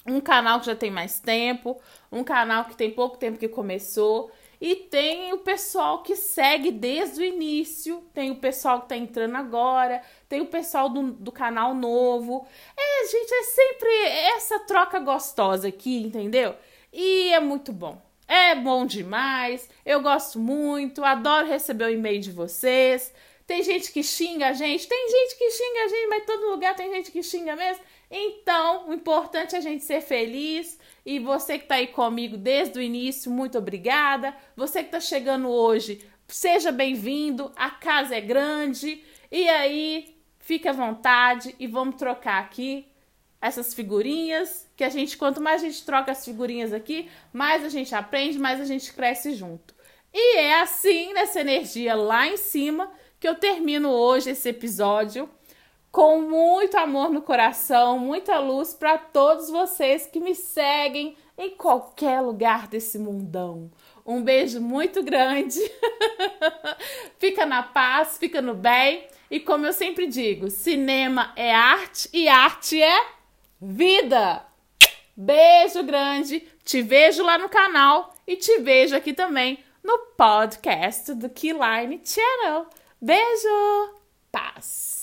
Um 0.06 0.20
canal 0.20 0.60
que 0.60 0.66
já 0.66 0.74
tem 0.74 0.90
mais 0.90 1.20
tempo, 1.20 1.80
um 2.10 2.24
canal 2.24 2.64
que 2.64 2.74
tem 2.74 2.90
pouco 2.90 3.16
tempo 3.16 3.38
que 3.38 3.48
começou. 3.48 4.30
E 4.60 4.74
tem 4.74 5.32
o 5.32 5.38
pessoal 5.38 6.02
que 6.02 6.14
segue 6.14 6.70
desde 6.70 7.22
o 7.22 7.24
início, 7.24 8.02
tem 8.12 8.30
o 8.30 8.36
pessoal 8.36 8.82
que 8.82 8.90
tá 8.90 8.96
entrando 8.96 9.36
agora, 9.36 10.02
tem 10.28 10.42
o 10.42 10.46
pessoal 10.46 10.90
do, 10.90 11.12
do 11.12 11.32
canal 11.32 11.74
novo. 11.74 12.46
É, 12.76 13.06
gente, 13.06 13.32
é 13.32 13.42
sempre 13.44 14.04
essa 14.36 14.58
troca 14.60 14.98
gostosa 14.98 15.68
aqui, 15.68 16.02
entendeu? 16.02 16.54
E 16.92 17.32
é 17.32 17.40
muito 17.40 17.72
bom. 17.72 18.00
É 18.26 18.54
bom 18.54 18.86
demais, 18.86 19.68
eu 19.84 20.00
gosto 20.00 20.38
muito, 20.38 21.04
adoro 21.04 21.48
receber 21.48 21.84
o 21.86 21.90
e-mail 21.90 22.20
de 22.20 22.30
vocês. 22.30 23.12
Tem 23.44 23.60
gente 23.64 23.90
que 23.90 24.04
xinga 24.04 24.46
a 24.46 24.52
gente, 24.52 24.86
tem 24.86 25.10
gente 25.10 25.36
que 25.36 25.50
xinga 25.50 25.80
a 25.84 25.88
gente, 25.88 26.06
mas 26.06 26.24
todo 26.26 26.50
lugar 26.50 26.76
tem 26.76 26.92
gente 26.92 27.10
que 27.10 27.24
xinga 27.24 27.56
mesmo. 27.56 27.82
Então, 28.08 28.88
o 28.88 28.92
importante 28.92 29.56
é 29.56 29.58
a 29.58 29.60
gente 29.60 29.84
ser 29.84 30.00
feliz. 30.00 30.78
E 31.04 31.18
você 31.18 31.58
que 31.58 31.64
está 31.64 31.76
aí 31.76 31.88
comigo 31.88 32.36
desde 32.36 32.78
o 32.78 32.82
início, 32.82 33.30
muito 33.30 33.58
obrigada. 33.58 34.32
Você 34.56 34.80
que 34.80 34.88
está 34.88 35.00
chegando 35.00 35.48
hoje, 35.48 36.04
seja 36.28 36.70
bem-vindo. 36.70 37.50
A 37.56 37.70
casa 37.70 38.14
é 38.14 38.20
grande. 38.20 39.04
E 39.30 39.48
aí, 39.48 40.16
fique 40.38 40.68
à 40.68 40.72
vontade 40.72 41.54
e 41.58 41.66
vamos 41.66 41.96
trocar 41.96 42.40
aqui 42.40 42.89
essas 43.40 43.74
figurinhas. 43.74 44.68
Que 44.76 44.84
a 44.84 44.88
gente, 44.88 45.16
quanto 45.16 45.40
mais 45.40 45.62
a 45.62 45.66
gente 45.66 45.84
troca 45.84 46.12
as 46.12 46.24
figurinhas 46.24 46.72
aqui, 46.72 47.08
mais 47.32 47.64
a 47.64 47.68
gente 47.68 47.94
aprende, 47.94 48.38
mais 48.38 48.60
a 48.60 48.64
gente 48.64 48.92
cresce 48.92 49.34
junto. 49.34 49.74
E 50.12 50.36
é 50.38 50.60
assim, 50.60 51.12
nessa 51.12 51.40
energia 51.40 51.94
lá 51.94 52.26
em 52.26 52.36
cima, 52.36 52.90
que 53.18 53.28
eu 53.28 53.34
termino 53.34 53.90
hoje 53.90 54.30
esse 54.30 54.48
episódio 54.48 55.28
com 55.90 56.22
muito 56.22 56.76
amor 56.76 57.10
no 57.10 57.20
coração, 57.20 57.98
muita 57.98 58.38
luz 58.38 58.72
para 58.72 58.96
todos 58.96 59.50
vocês 59.50 60.06
que 60.06 60.20
me 60.20 60.34
seguem 60.34 61.16
em 61.36 61.50
qualquer 61.50 62.20
lugar 62.20 62.68
desse 62.68 62.98
mundão. 62.98 63.70
Um 64.06 64.22
beijo 64.22 64.60
muito 64.60 65.02
grande. 65.02 65.58
fica 67.18 67.44
na 67.44 67.62
paz, 67.62 68.18
fica 68.18 68.40
no 68.40 68.54
bem. 68.54 69.06
E 69.30 69.40
como 69.40 69.66
eu 69.66 69.72
sempre 69.72 70.06
digo, 70.06 70.50
cinema 70.50 71.32
é 71.36 71.52
arte 71.52 72.08
e 72.12 72.28
arte 72.28 72.80
é 72.80 73.19
vida. 73.60 74.44
Beijo 75.16 75.82
grande. 75.82 76.40
Te 76.64 76.82
vejo 76.82 77.22
lá 77.22 77.38
no 77.38 77.48
canal 77.48 78.14
e 78.26 78.36
te 78.36 78.58
vejo 78.58 78.96
aqui 78.96 79.12
também 79.12 79.62
no 79.82 79.98
podcast 80.16 81.14
do 81.14 81.28
Keyline 81.28 82.00
Channel. 82.04 82.66
Beijo. 83.00 84.00
Paz. 84.30 84.99